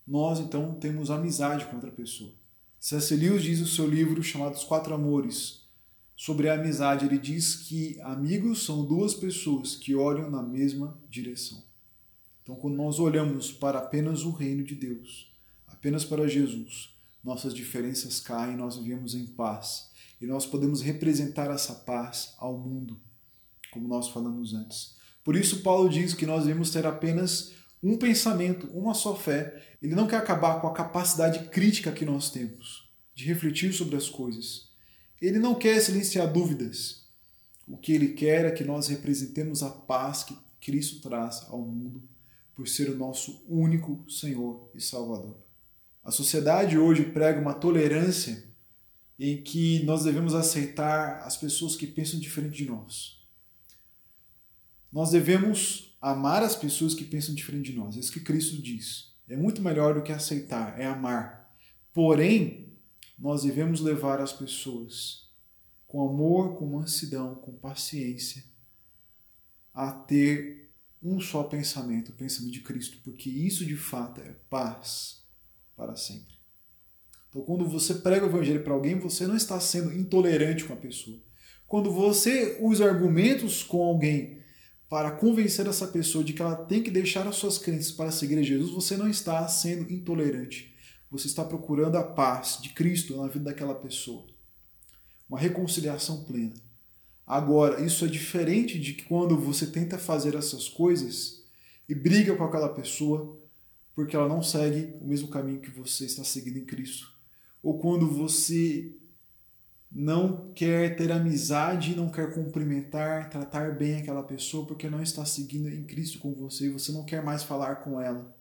nós 0.08 0.40
então 0.40 0.76
temos 0.76 1.12
amizade 1.12 1.66
com 1.66 1.76
outra 1.76 1.92
pessoa. 1.92 2.32
C.S. 2.80 3.16
Lewis 3.16 3.44
diz 3.44 3.60
no 3.60 3.68
seu 3.68 3.88
livro 3.88 4.22
chamado 4.22 4.54
Os 4.54 4.64
Quatro 4.64 4.94
Amores 4.94 5.66
sobre 6.16 6.48
a 6.48 6.54
amizade, 6.54 7.06
ele 7.06 7.18
diz 7.18 7.56
que 7.56 8.00
amigos 8.02 8.64
são 8.64 8.86
duas 8.86 9.14
pessoas 9.14 9.76
que 9.76 9.96
olham 9.96 10.30
na 10.30 10.42
mesma 10.42 10.98
direção. 11.10 11.62
Então, 12.42 12.56
quando 12.56 12.76
nós 12.76 13.00
olhamos 13.00 13.52
para 13.52 13.80
apenas 13.80 14.24
o 14.24 14.32
reino 14.32 14.64
de 14.64 14.76
Deus, 14.76 15.35
apenas 15.86 16.04
para 16.04 16.28
Jesus, 16.28 16.96
nossas 17.24 17.54
diferenças 17.54 18.20
caem, 18.20 18.58
nós 18.58 18.76
vivemos 18.76 19.14
em 19.14 19.28
paz 19.28 19.92
e 20.20 20.26
nós 20.26 20.44
podemos 20.44 20.82
representar 20.82 21.52
essa 21.52 21.76
paz 21.76 22.34
ao 22.40 22.58
mundo. 22.58 23.00
como 23.72 23.88
nós 23.88 24.08
falamos 24.08 24.56
antes. 24.56 24.96
Por 25.24 25.36
isso, 25.36 25.62
Paulo 25.62 25.88
diz 25.88 26.16
que 26.16 26.26
nós 26.26 26.46
devemos 26.46 26.72
ter 26.72 26.88
apenas 26.88 27.52
um 27.84 27.98
pensamento, 27.98 28.66
uma 28.74 28.96
só 28.96 29.16
fé. 29.16 29.62
Ele 29.80 29.94
não 29.94 30.08
quer 30.08 30.16
acabar 30.16 30.60
com 30.60 30.66
a 30.66 30.74
capacidade 30.74 31.50
crítica 31.50 31.92
que 31.92 32.04
nós 32.04 32.32
temos 32.32 32.90
de 33.14 33.26
refletir 33.26 33.72
sobre 33.72 33.96
as 33.96 34.10
coisas. 34.10 34.72
Ele 35.22 35.38
não 35.38 35.54
quer 35.54 35.80
silenciar 35.82 36.34
dúvidas. 36.34 37.06
O 37.68 37.78
que 37.78 37.92
ele 37.92 38.14
quer 38.14 38.46
é 38.46 38.52
que 38.52 38.64
nós 38.64 38.88
representemos 38.88 39.62
a 39.62 39.70
paz 39.70 40.24
que 40.24 40.36
Cristo 40.60 41.00
traz 41.00 41.46
ao 41.50 41.60
mundo 41.60 42.02
por 42.56 42.68
ser 42.68 42.90
o 42.90 42.98
nosso 42.98 43.46
único 43.48 44.04
Senhor 44.10 44.72
e 44.74 44.82
Salvador. 44.82 45.45
A 46.06 46.12
sociedade 46.12 46.78
hoje 46.78 47.04
prega 47.06 47.42
uma 47.42 47.56
tolerância 47.56 48.44
em 49.18 49.42
que 49.42 49.84
nós 49.86 50.04
devemos 50.04 50.36
aceitar 50.36 51.24
as 51.24 51.36
pessoas 51.36 51.76
que 51.76 51.88
pensam 51.88 52.20
diferente 52.20 52.58
de 52.58 52.66
nós. 52.66 53.26
Nós 54.94 55.10
devemos 55.10 55.98
amar 56.00 56.44
as 56.44 56.56
pessoas 56.56 56.94
que 56.94 57.04
pensam 57.04 57.34
diferente 57.34 57.72
de 57.72 57.78
nós. 57.78 57.98
É 57.98 58.00
isso 58.00 58.12
que 58.12 58.20
Cristo 58.20 58.62
diz. 58.62 59.16
É 59.28 59.36
muito 59.36 59.64
melhor 59.64 59.96
do 59.96 60.04
que 60.04 60.12
aceitar, 60.12 60.80
é 60.80 60.86
amar. 60.86 61.52
Porém, 61.92 62.78
nós 63.18 63.42
devemos 63.42 63.82
levar 63.82 64.22
as 64.22 64.32
pessoas 64.32 65.28
com 65.88 66.08
amor, 66.08 66.56
com 66.56 66.68
mansidão, 66.68 67.34
com 67.34 67.52
paciência, 67.52 68.44
a 69.74 69.92
ter 69.92 70.70
um 71.02 71.20
só 71.20 71.42
pensamento, 71.42 72.10
o 72.10 72.16
pensamento 72.16 72.54
de 72.54 72.62
Cristo, 72.62 73.00
porque 73.04 73.28
isso 73.28 73.66
de 73.66 73.76
fato 73.76 74.22
é 74.22 74.36
paz 74.48 75.25
para 75.76 75.96
sempre. 75.96 76.36
Então, 77.30 77.42
quando 77.42 77.68
você 77.68 77.96
prega 77.96 78.26
o 78.26 78.30
evangelho 78.30 78.64
para 78.64 78.74
alguém, 78.74 78.98
você 78.98 79.28
não 79.28 79.36
está 79.36 79.60
sendo 79.60 79.92
intolerante 79.94 80.64
com 80.64 80.74
a 80.74 80.78
pessoa. 80.78 81.20
Quando 81.68 81.92
você 81.92 82.58
usa 82.62 82.86
argumentos 82.86 83.64
com 83.64 83.84
alguém 83.84 84.40
para 84.88 85.12
convencer 85.12 85.68
essa 85.68 85.88
pessoa 85.88 86.24
de 86.24 86.32
que 86.32 86.42
ela 86.42 86.56
tem 86.56 86.82
que 86.82 86.92
deixar 86.92 87.28
as 87.28 87.36
suas 87.36 87.58
crenças 87.58 87.92
para 87.92 88.12
seguir 88.12 88.42
Jesus, 88.44 88.72
você 88.72 88.96
não 88.96 89.10
está 89.10 89.46
sendo 89.48 89.92
intolerante. 89.92 90.74
Você 91.12 91.28
está 91.28 91.44
procurando 91.44 91.98
a 91.98 92.04
paz 92.04 92.60
de 92.62 92.70
Cristo 92.70 93.18
na 93.18 93.28
vida 93.28 93.46
daquela 93.46 93.76
pessoa. 93.76 94.26
Uma 95.28 95.40
reconciliação 95.40 96.24
plena. 96.24 96.54
Agora, 97.26 97.82
isso 97.82 98.06
é 98.06 98.08
diferente 98.08 98.80
de 98.80 98.94
quando 98.94 99.36
você 99.36 99.68
tenta 99.68 99.98
fazer 99.98 100.36
essas 100.36 100.70
coisas 100.70 101.44
e 101.90 101.96
briga 101.96 102.36
com 102.36 102.44
aquela 102.44 102.70
pessoa 102.70 103.40
porque 103.96 104.16
ela 104.16 104.28
não 104.28 104.44
segue 104.44 104.94
o 105.02 105.08
mesmo 105.08 105.30
caminho 105.30 105.62
que 105.62 105.72
você 105.72 106.06
está 106.06 106.24
seguindo 106.24 106.60
em 106.60 106.66
Cristo. 106.66 107.12
Ou 107.64 107.80
quando 107.80 108.08
você 108.12 108.94
não 109.90 110.52
quer 110.54 110.98
ter 110.98 111.10
amizade, 111.12 111.96
não 111.96 112.10
quer 112.10 112.34
cumprimentar, 112.34 113.30
tratar 113.30 113.74
bem 113.76 113.96
aquela 113.96 114.22
pessoa 114.22 114.68
porque 114.68 114.90
não 114.90 115.02
está 115.02 115.24
seguindo 115.24 115.70
em 115.70 115.86
Cristo 115.86 116.20
com 116.20 116.34
você 116.34 116.66
e 116.66 116.72
você 116.72 116.92
não 116.92 117.06
quer 117.06 117.24
mais 117.24 117.44
falar 117.44 117.78
com 117.78 118.00
ela. 118.00 118.36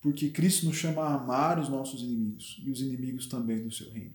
Porque 0.00 0.30
Cristo 0.30 0.64
nos 0.64 0.76
chama 0.76 1.02
a 1.02 1.14
amar 1.14 1.58
os 1.58 1.68
nossos 1.68 2.02
inimigos 2.02 2.62
e 2.64 2.70
os 2.70 2.80
inimigos 2.80 3.26
também 3.26 3.62
do 3.62 3.70
seu 3.70 3.90
reino. 3.90 4.14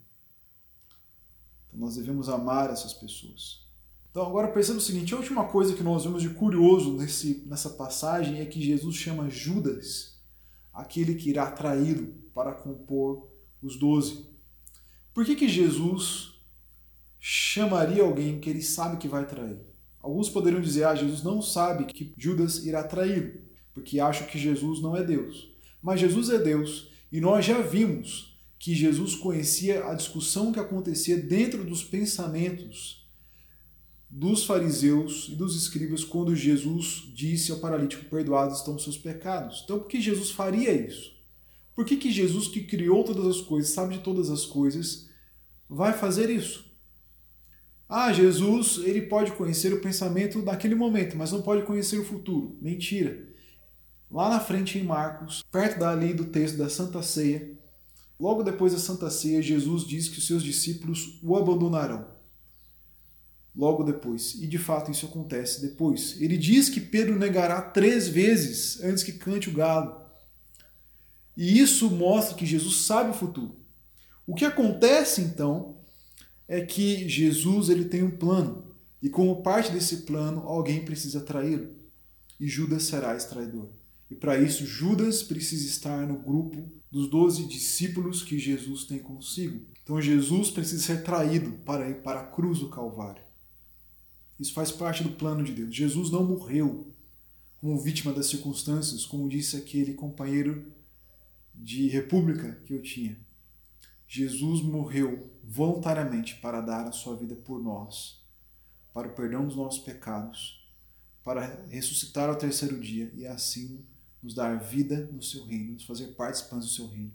Então 1.68 1.80
nós 1.80 1.96
devemos 1.96 2.28
amar 2.28 2.72
essas 2.72 2.94
pessoas. 2.94 3.68
Então 4.10 4.26
agora 4.26 4.52
perceba 4.52 4.80
o 4.80 4.82
seguinte, 4.82 5.14
a 5.14 5.18
última 5.18 5.46
coisa 5.46 5.76
que 5.76 5.84
nós 5.84 6.04
vemos 6.04 6.22
de 6.22 6.30
curioso 6.30 6.94
nesse, 6.98 7.44
nessa 7.46 7.70
passagem 7.70 8.40
é 8.40 8.46
que 8.46 8.62
Jesus 8.62 8.96
chama 8.96 9.30
Judas, 9.30 10.13
aquele 10.74 11.16
que 11.16 11.30
irá 11.30 11.50
traí-lo 11.52 12.14
para 12.34 12.54
compor 12.54 13.30
os 13.62 13.78
doze. 13.78 14.26
Por 15.14 15.24
que, 15.26 15.36
que 15.36 15.48
Jesus 15.48 16.34
chamaria 17.20 18.04
alguém 18.04 18.40
que 18.40 18.50
ele 18.50 18.62
sabe 18.62 18.98
que 18.98 19.08
vai 19.08 19.26
trair? 19.26 19.60
Alguns 20.02 20.30
poderiam 20.30 20.62
dizer, 20.62 20.86
ah, 20.86 20.96
Jesus 20.96 21.24
não 21.24 21.42
sabe 21.42 21.86
que 21.86 22.14
Judas 22.18 22.66
irá 22.66 22.84
traí-lo, 22.84 23.40
porque 23.74 24.00
acham 24.00 24.28
que 24.28 24.38
Jesus 24.38 24.82
não 24.82 24.98
é 24.98 25.04
Deus. 25.04 25.50
Mas 25.82 26.00
Jesus 26.00 26.30
é 26.30 26.40
Deus 26.40 26.90
e 27.12 27.22
nós 27.22 27.46
já 27.46 27.62
vimos 27.62 28.38
que 28.58 28.74
Jesus 28.74 29.16
conhecia 29.16 29.86
a 29.86 29.94
discussão 29.94 30.52
que 30.52 30.60
acontecia 30.60 31.18
dentro 31.18 31.64
dos 31.64 31.84
pensamentos 31.84 33.03
dos 34.16 34.46
fariseus 34.46 35.28
e 35.32 35.36
dos 35.36 35.56
escribas 35.56 36.04
quando 36.04 36.36
Jesus 36.36 37.12
disse 37.16 37.52
ao 37.52 37.58
paralítico: 37.58 38.06
Perdoados 38.06 38.60
estão 38.60 38.76
os 38.76 38.84
seus 38.84 38.96
pecados. 38.96 39.62
Então, 39.64 39.80
por 39.80 39.88
que 39.88 40.00
Jesus 40.00 40.30
faria 40.30 40.72
isso? 40.72 41.12
Por 41.76 41.84
que, 41.84 41.98
que 41.98 42.12
Jesus, 42.12 42.48
que 42.48 42.62
criou 42.62 43.04
todas 43.04 43.26
as 43.26 43.42
coisas, 43.42 43.72
sabe 43.72 43.98
de 43.98 44.04
todas 44.04 44.30
as 44.30 44.46
coisas, 44.46 45.10
vai 45.68 45.94
fazer 45.94 46.30
isso? 46.30 46.72
Ah, 47.90 48.14
Jesus, 48.14 48.78
ele 48.84 49.02
pode 49.02 49.32
conhecer 49.32 49.74
o 49.74 49.82
pensamento 49.82 50.44
daquele 50.44 50.76
momento, 50.76 51.18
mas 51.18 51.32
não 51.32 51.42
pode 51.42 51.64
conhecer 51.64 51.98
o 51.98 52.06
futuro. 52.06 52.56
Mentira. 52.62 53.28
Lá 54.12 54.30
na 54.30 54.40
frente 54.40 54.78
em 54.78 54.84
Marcos, 54.84 55.44
perto 55.52 55.80
dali 55.80 56.14
do 56.14 56.26
texto 56.26 56.56
da 56.56 56.70
Santa 56.70 57.02
Ceia, 57.02 57.58
logo 58.20 58.44
depois 58.44 58.74
da 58.74 58.80
Santa 58.80 59.10
Ceia, 59.10 59.42
Jesus 59.42 59.88
diz 59.88 60.08
que 60.08 60.20
os 60.20 60.28
seus 60.28 60.44
discípulos 60.44 61.20
o 61.24 61.36
abandonarão. 61.36 62.13
Logo 63.56 63.84
depois. 63.84 64.36
E 64.36 64.48
de 64.48 64.58
fato 64.58 64.92
isso 64.92 65.06
acontece 65.06 65.62
depois. 65.62 66.20
Ele 66.20 66.38
diz 66.38 66.70
que 66.70 66.82
Pedro 66.82 67.18
negará 67.18 67.62
três 67.62 68.08
vezes 68.08 68.82
antes 68.84 69.04
que 69.04 69.14
cante 69.14 69.50
o 69.50 69.54
galo. 69.54 70.02
E 71.38 71.60
isso 71.60 71.90
mostra 71.90 72.36
que 72.36 72.46
Jesus 72.46 72.86
sabe 72.86 73.12
o 73.12 73.14
futuro. 73.14 73.56
O 74.26 74.36
que 74.36 74.46
acontece 74.46 75.22
então 75.22 75.78
é 76.48 76.62
que 76.62 77.08
Jesus 77.08 77.70
ele 77.70 77.86
tem 77.86 78.04
um 78.04 78.12
plano 78.12 78.76
e 79.02 79.10
como 79.10 79.42
parte 79.42 79.72
desse 79.72 79.98
plano 79.98 80.42
alguém 80.48 80.86
precisa 80.86 81.22
traí-lo 81.22 81.70
e 82.40 82.48
Judas 82.48 82.84
será 82.84 83.16
esse 83.16 83.30
traidor. 83.30 83.70
E 84.10 84.16
para 84.16 84.38
isso 84.38 84.66
Judas 84.66 85.24
precisa 85.24 85.66
estar 85.66 86.06
no 86.06 86.20
grupo 86.20 86.70
dos 86.92 87.10
doze 87.10 87.46
discípulos 87.46 88.22
que 88.22 88.38
Jesus 88.38 88.84
tem 88.84 89.00
consigo. 89.00 89.66
Então 89.82 90.02
Jesus 90.02 90.52
precisa 90.52 90.84
ser 90.84 91.04
traído 91.04 91.52
para 91.66 91.90
ir 91.90 92.02
para 92.02 92.20
a 92.20 92.28
cruz 92.28 92.60
do 92.60 92.70
Calvário. 92.70 93.23
Isso 94.40 94.54
faz 94.54 94.72
parte 94.72 95.04
do 95.04 95.12
plano 95.12 95.44
de 95.44 95.54
Deus. 95.54 95.76
Jesus 95.76 96.12
não 96.12 96.24
morreu 96.24 96.92
como 97.60 97.80
vítima 97.80 98.12
das 98.12 98.28
circunstâncias, 98.28 99.06
como 99.06 99.30
disse 99.30 99.56
aquele 99.56 99.94
companheiro 99.94 100.72
de 101.56 101.88
república 101.88 102.56
que 102.66 102.74
eu 102.74 102.82
tinha. 102.82 103.18
Jesus 104.08 104.62
morreu 104.62 105.32
voluntariamente 105.44 106.36
para 106.36 106.62
dar 106.62 106.88
a 106.88 106.92
sua 106.92 107.16
vida 107.16 107.36
por 107.36 107.62
nós, 107.62 108.22
para 108.94 109.08
o 109.08 109.14
perdão 109.14 109.48
dos 109.48 109.56
nossos 109.56 109.84
pecados, 109.84 110.64
para 111.24 111.66
ressuscitar 111.70 112.30
ao 112.30 112.36
terceiro 112.36 112.80
dia 112.80 113.12
e 113.16 113.26
assim 113.26 113.86
nos 114.22 114.34
dar 114.34 114.60
vida 114.60 115.10
no 115.12 115.22
seu 115.22 115.46
reino, 115.46 115.74
nos 115.74 115.86
fazer 115.86 116.08
participantes 116.16 116.68
do 116.68 116.74
seu 116.76 116.88
reino, 116.88 117.14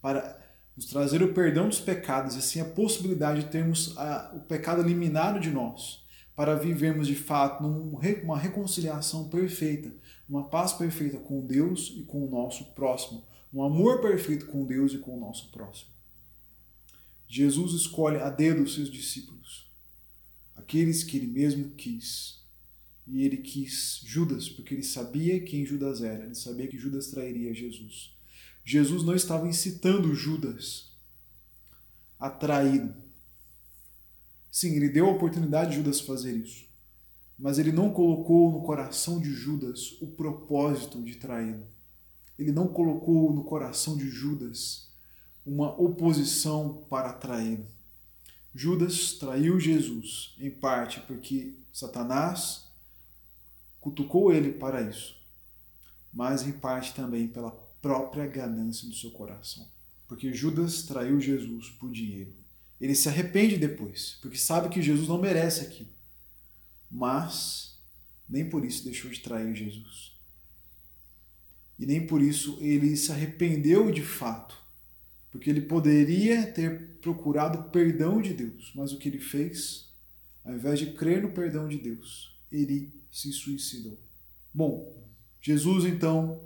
para 0.00 0.38
nos 0.76 0.86
trazer 0.86 1.22
o 1.22 1.32
perdão 1.32 1.68
dos 1.68 1.80
pecados 1.80 2.34
e 2.34 2.38
assim 2.38 2.60
a 2.60 2.64
possibilidade 2.64 3.44
de 3.44 3.50
termos 3.50 3.96
a, 3.96 4.32
o 4.34 4.40
pecado 4.40 4.82
eliminado 4.82 5.40
de 5.40 5.50
nós, 5.50 6.03
para 6.36 6.56
vivermos 6.56 7.06
de 7.06 7.14
fato 7.14 7.62
numa 7.62 8.38
reconciliação 8.38 9.28
perfeita, 9.28 9.92
uma 10.28 10.48
paz 10.48 10.72
perfeita 10.72 11.18
com 11.18 11.46
Deus 11.46 11.92
e 11.96 12.02
com 12.02 12.26
o 12.26 12.30
nosso 12.30 12.64
próximo, 12.74 13.24
um 13.52 13.62
amor 13.62 14.00
perfeito 14.00 14.46
com 14.46 14.66
Deus 14.66 14.92
e 14.92 14.98
com 14.98 15.16
o 15.16 15.20
nosso 15.20 15.50
próximo. 15.52 15.90
Jesus 17.28 17.72
escolhe 17.72 18.18
a 18.18 18.30
dedo 18.30 18.62
os 18.62 18.74
seus 18.74 18.90
discípulos, 18.90 19.70
aqueles 20.54 21.04
que 21.04 21.16
ele 21.16 21.26
mesmo 21.26 21.70
quis. 21.70 22.42
E 23.06 23.22
ele 23.22 23.36
quis 23.36 24.00
Judas, 24.02 24.48
porque 24.48 24.72
ele 24.72 24.82
sabia 24.82 25.38
quem 25.40 25.66
Judas 25.66 26.00
era, 26.00 26.24
ele 26.24 26.34
sabia 26.34 26.66
que 26.66 26.78
Judas 26.78 27.08
trairia 27.08 27.54
Jesus. 27.54 28.16
Jesus 28.64 29.02
não 29.02 29.14
estava 29.14 29.46
incitando 29.46 30.14
Judas 30.14 30.90
a 32.18 32.30
traí-lo. 32.30 32.94
Sim, 34.54 34.76
ele 34.76 34.88
deu 34.88 35.06
a 35.06 35.12
oportunidade 35.12 35.70
de 35.70 35.76
Judas 35.78 36.00
fazer 36.00 36.36
isso, 36.36 36.64
mas 37.38 37.58
ele 37.58 37.72
não 37.72 37.90
colocou 37.90 38.52
no 38.52 38.62
coração 38.62 39.18
de 39.18 39.32
Judas 39.32 40.00
o 40.00 40.06
propósito 40.06 41.02
de 41.02 41.16
traí-lo 41.16 41.74
ele 42.38 42.52
não 42.52 42.66
colocou 42.66 43.32
no 43.32 43.44
coração 43.44 43.96
de 43.96 44.08
Judas 44.08 44.88
uma 45.46 45.72
oposição 45.80 46.84
para 46.88 47.12
traí-lo. 47.12 47.66
Judas 48.54 49.14
traiu 49.14 49.58
Jesus, 49.58 50.34
em 50.38 50.50
parte 50.50 51.00
porque 51.00 51.54
Satanás 51.72 52.64
cutucou 53.80 54.32
ele 54.32 54.52
para 54.52 54.80
isso, 54.82 55.16
mas 56.12 56.46
em 56.46 56.52
parte 56.52 56.94
também 56.94 57.28
pela 57.28 57.50
própria 57.82 58.26
ganância 58.26 58.88
do 58.88 58.94
seu 58.94 59.10
coração. 59.10 59.68
Porque 60.08 60.32
Judas 60.32 60.82
traiu 60.82 61.20
Jesus 61.20 61.70
por 61.70 61.90
dinheiro. 61.90 62.32
Ele 62.80 62.94
se 62.94 63.08
arrepende 63.08 63.56
depois, 63.56 64.18
porque 64.20 64.36
sabe 64.36 64.68
que 64.68 64.82
Jesus 64.82 65.08
não 65.08 65.20
merece 65.20 65.62
aquilo. 65.62 65.90
Mas 66.90 67.78
nem 68.28 68.48
por 68.48 68.64
isso 68.64 68.84
deixou 68.84 69.10
de 69.10 69.20
trair 69.20 69.54
Jesus 69.54 70.14
e 71.78 71.86
nem 71.86 72.06
por 72.06 72.22
isso 72.22 72.56
ele 72.60 72.96
se 72.96 73.10
arrependeu 73.10 73.90
de 73.90 74.02
fato, 74.02 74.56
porque 75.30 75.50
ele 75.50 75.62
poderia 75.62 76.46
ter 76.46 76.98
procurado 77.00 77.70
perdão 77.70 78.22
de 78.22 78.32
Deus, 78.32 78.72
mas 78.74 78.92
o 78.92 78.98
que 78.98 79.08
ele 79.08 79.18
fez, 79.18 79.88
ao 80.44 80.54
invés 80.54 80.78
de 80.78 80.92
crer 80.92 81.22
no 81.22 81.32
perdão 81.32 81.68
de 81.68 81.78
Deus, 81.78 82.34
ele 82.50 82.92
se 83.10 83.32
suicidou. 83.32 83.98
Bom, 84.52 85.04
Jesus 85.40 85.84
então, 85.84 86.40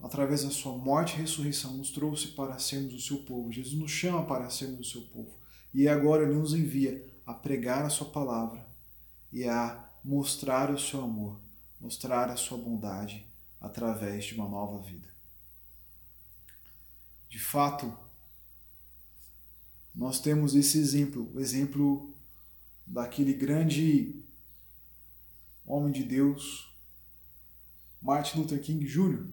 através 0.00 0.44
da 0.44 0.50
sua 0.50 0.76
morte 0.76 1.14
e 1.14 1.20
ressurreição, 1.20 1.76
nos 1.76 1.90
trouxe 1.90 2.28
para 2.28 2.58
sermos 2.58 2.94
o 2.94 3.00
seu 3.00 3.18
povo. 3.18 3.52
Jesus 3.52 3.74
nos 3.74 3.90
chama 3.90 4.24
para 4.24 4.48
sermos 4.48 4.88
o 4.88 4.90
seu 4.90 5.02
povo. 5.02 5.41
E 5.74 5.88
agora 5.88 6.24
ele 6.24 6.34
nos 6.34 6.52
envia 6.52 7.04
a 7.26 7.32
pregar 7.32 7.84
a 7.84 7.90
sua 7.90 8.08
palavra 8.10 8.64
e 9.32 9.44
a 9.48 9.90
mostrar 10.04 10.70
o 10.70 10.78
seu 10.78 11.02
amor, 11.02 11.40
mostrar 11.80 12.28
a 12.28 12.36
sua 12.36 12.58
bondade 12.58 13.26
através 13.60 14.24
de 14.24 14.34
uma 14.34 14.48
nova 14.48 14.82
vida. 14.82 15.08
De 17.28 17.38
fato, 17.38 17.96
nós 19.94 20.20
temos 20.20 20.54
esse 20.54 20.78
exemplo, 20.78 21.30
o 21.34 21.40
exemplo 21.40 22.14
daquele 22.86 23.32
grande 23.32 24.22
homem 25.64 25.92
de 25.92 26.02
Deus, 26.02 26.70
Martin 28.00 28.38
Luther 28.40 28.60
King 28.60 28.84
Jr. 28.84 29.26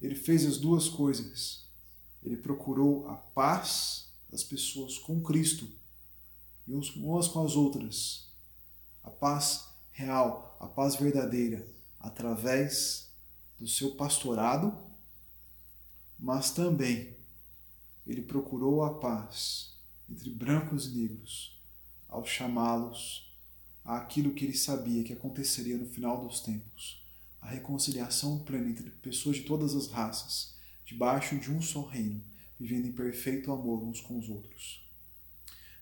Ele 0.00 0.14
fez 0.14 0.44
as 0.44 0.58
duas 0.58 0.88
coisas. 0.88 1.66
Ele 2.22 2.36
procurou 2.36 3.08
a 3.08 3.16
paz 3.16 4.11
das 4.32 4.42
pessoas 4.42 4.96
com 4.98 5.22
Cristo 5.22 5.68
e 6.66 6.72
umas 6.72 7.28
com 7.28 7.44
as 7.44 7.54
outras. 7.54 8.28
A 9.04 9.10
paz 9.10 9.68
real, 9.92 10.56
a 10.58 10.66
paz 10.66 10.96
verdadeira, 10.96 11.68
através 12.00 13.10
do 13.60 13.68
seu 13.68 13.94
pastorado, 13.94 14.76
mas 16.18 16.50
também 16.50 17.14
ele 18.06 18.22
procurou 18.22 18.82
a 18.82 18.98
paz 18.98 19.76
entre 20.08 20.30
brancos 20.30 20.86
e 20.86 20.90
negros 20.98 21.60
ao 22.08 22.24
chamá-los 22.24 23.30
àquilo 23.84 24.34
que 24.34 24.44
ele 24.44 24.56
sabia 24.56 25.04
que 25.04 25.12
aconteceria 25.12 25.76
no 25.76 25.86
final 25.86 26.26
dos 26.26 26.40
tempos 26.40 27.02
a 27.42 27.48
reconciliação 27.48 28.38
plena 28.38 28.70
entre 28.70 28.88
pessoas 28.88 29.36
de 29.36 29.42
todas 29.42 29.74
as 29.74 29.88
raças, 29.88 30.54
debaixo 30.84 31.36
de 31.38 31.50
um 31.50 31.60
só 31.60 31.82
reino, 31.82 32.22
vivendo 32.62 32.86
em 32.86 32.92
perfeito 32.92 33.50
amor 33.50 33.82
uns 33.82 34.00
com 34.00 34.18
os 34.18 34.28
outros. 34.28 34.88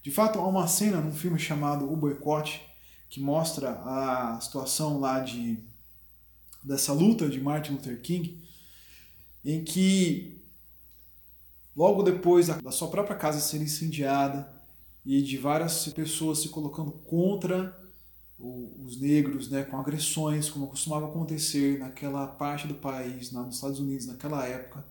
De 0.02 0.10
fato, 0.10 0.38
há 0.38 0.48
uma 0.48 0.66
cena 0.66 1.00
num 1.00 1.12
filme 1.12 1.38
chamado 1.38 1.90
O 1.90 1.96
Boicote 1.96 2.62
que 3.10 3.20
mostra 3.20 3.72
a 3.84 4.40
situação 4.40 4.98
lá 4.98 5.20
de 5.20 5.58
dessa 6.62 6.92
luta 6.92 7.28
de 7.28 7.40
Martin 7.40 7.72
Luther 7.72 8.00
King, 8.00 8.42
em 9.44 9.64
que 9.64 10.42
logo 11.74 12.02
depois 12.02 12.48
da 12.48 12.70
sua 12.70 12.88
própria 12.88 13.16
casa 13.16 13.40
ser 13.40 13.62
incendiada 13.62 14.50
e 15.04 15.22
de 15.22 15.38
várias 15.38 15.88
pessoas 15.88 16.40
se 16.40 16.50
colocando 16.50 16.92
contra 16.92 17.76
os 18.38 18.98
negros, 19.00 19.50
né, 19.50 19.64
com 19.64 19.78
agressões, 19.78 20.48
como 20.48 20.66
costumava 20.68 21.06
acontecer 21.06 21.78
naquela 21.78 22.26
parte 22.26 22.66
do 22.66 22.74
país, 22.74 23.32
nos 23.32 23.56
Estados 23.56 23.80
Unidos, 23.80 24.06
naquela 24.06 24.46
época, 24.46 24.84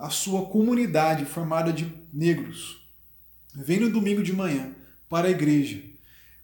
a 0.00 0.08
sua 0.08 0.46
comunidade 0.46 1.26
formada 1.26 1.70
de 1.70 1.92
negros 2.10 2.88
vem 3.54 3.78
no 3.78 3.92
domingo 3.92 4.22
de 4.22 4.32
manhã 4.32 4.74
para 5.10 5.28
a 5.28 5.30
igreja 5.30 5.82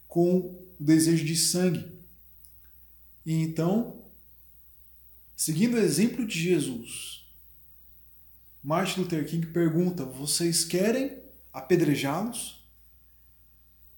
com 0.07 0.39
o 0.39 0.77
desejo 0.79 1.25
de 1.25 1.35
sangue. 1.35 1.91
E 3.25 3.33
então, 3.33 4.05
seguindo 5.35 5.75
o 5.75 5.81
exemplo 5.81 6.27
de 6.27 6.39
Jesus, 6.39 7.27
Martin 8.63 9.01
Luther 9.01 9.27
King 9.27 9.47
pergunta: 9.47 10.05
Vocês 10.05 10.63
querem 10.63 11.19
apedrejá-los? 11.51 12.63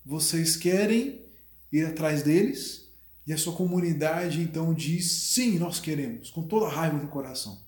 Vocês 0.07 0.57
querem 0.57 1.21
ir 1.73 1.85
atrás 1.85 2.23
deles? 2.23 2.89
E 3.27 3.33
a 3.33 3.37
sua 3.37 3.57
comunidade 3.57 4.41
então 4.41 4.73
diz: 4.73 5.11
Sim, 5.11 5.59
nós 5.59 5.81
queremos, 5.81 6.31
com 6.31 6.47
toda 6.47 6.67
a 6.67 6.71
raiva 6.71 6.99
do 6.99 7.09
coração. 7.09 7.68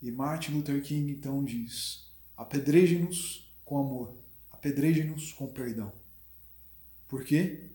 E 0.00 0.10
Martin 0.10 0.52
Luther 0.52 0.82
King 0.82 1.12
então 1.12 1.44
diz: 1.44 2.10
Apedrejem-nos 2.36 3.52
com 3.64 3.78
amor, 3.78 4.16
apedrejem-nos 4.50 5.32
com 5.32 5.46
perdão. 5.46 5.92
Por 7.08 7.24
quê? 7.24 7.70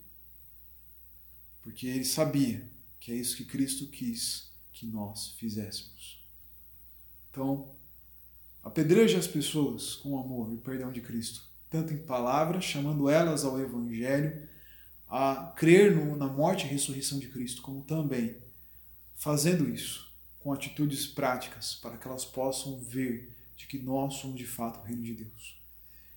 Porque 1.61 1.87
ele 1.87 2.05
sabia 2.05 2.67
que 2.99 3.11
é 3.11 3.15
isso 3.15 3.37
que 3.37 3.45
Cristo 3.45 3.87
quis 3.87 4.51
que 4.71 4.85
nós 4.85 5.31
fizéssemos. 5.31 6.23
Então, 7.29 7.75
Apedreje 8.65 9.15
as 9.15 9.27
pessoas 9.27 9.93
com 9.93 10.17
amor 10.19 10.51
e 10.51 10.57
perdão 10.57 10.91
de 10.91 10.99
Cristo, 10.99 11.43
tanto 11.69 11.93
em 11.93 11.99
palavras, 11.99 12.63
chamando 12.63 13.07
elas 13.07 13.45
ao 13.45 13.59
Evangelho, 13.61 14.49
a 15.07 15.53
crer 15.55 15.95
no, 15.95 16.15
na 16.15 16.27
morte 16.27 16.65
e 16.65 16.69
ressurreição 16.69 17.19
de 17.19 17.27
Cristo, 17.27 17.61
como 17.61 17.83
também 17.83 18.35
fazendo 19.13 19.69
isso 19.69 20.04
com 20.45 20.53
atitudes 20.53 21.07
práticas 21.07 21.73
para 21.73 21.97
que 21.97 22.07
elas 22.07 22.23
possam 22.23 22.77
ver 22.77 23.35
de 23.57 23.65
que 23.65 23.79
nós 23.79 24.17
somos 24.17 24.37
de 24.37 24.45
fato 24.45 24.79
o 24.79 24.83
reino 24.83 25.01
de 25.01 25.15
Deus. 25.15 25.59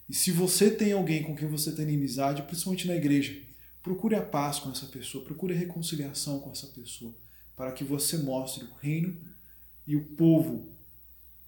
E 0.07 0.13
se 0.13 0.31
você 0.31 0.71
tem 0.71 0.93
alguém 0.93 1.23
com 1.23 1.35
quem 1.35 1.49
você 1.49 1.75
tem 1.75 1.87
inimizade, 1.87 2.43
principalmente 2.43 2.87
na 2.87 2.95
igreja, 2.95 3.43
procure 3.83 4.15
a 4.17 4.21
paz 4.21 4.59
com 4.59 4.71
essa 4.71 4.85
pessoa, 4.85 5.25
procure 5.25 5.55
a 5.55 5.57
reconciliação 5.57 6.41
com 6.41 6.51
essa 6.51 6.67
pessoa, 6.67 7.15
para 7.57 7.73
que 7.73 7.83
você 7.83 8.19
mostre 8.19 8.65
o 8.65 8.75
reino 8.75 9.19
e 9.87 9.97
o 9.97 10.05
povo 10.05 10.77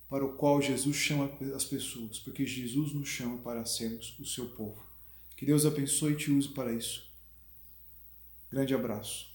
para 0.08 0.24
o 0.24 0.32
qual 0.32 0.62
Jesus 0.62 0.96
chama 0.96 1.30
as 1.54 1.66
pessoas, 1.66 2.18
porque 2.18 2.46
Jesus 2.46 2.94
nos 2.94 3.10
chama 3.10 3.36
para 3.42 3.66
sermos 3.66 4.18
o 4.18 4.24
seu 4.24 4.48
povo. 4.48 4.82
Que 5.36 5.44
Deus 5.44 5.66
abençoe 5.66 6.14
e 6.14 6.16
te 6.16 6.30
use 6.30 6.48
para 6.48 6.72
isso. 6.72 7.06
Grande 8.50 8.74
abraço. 8.74 9.29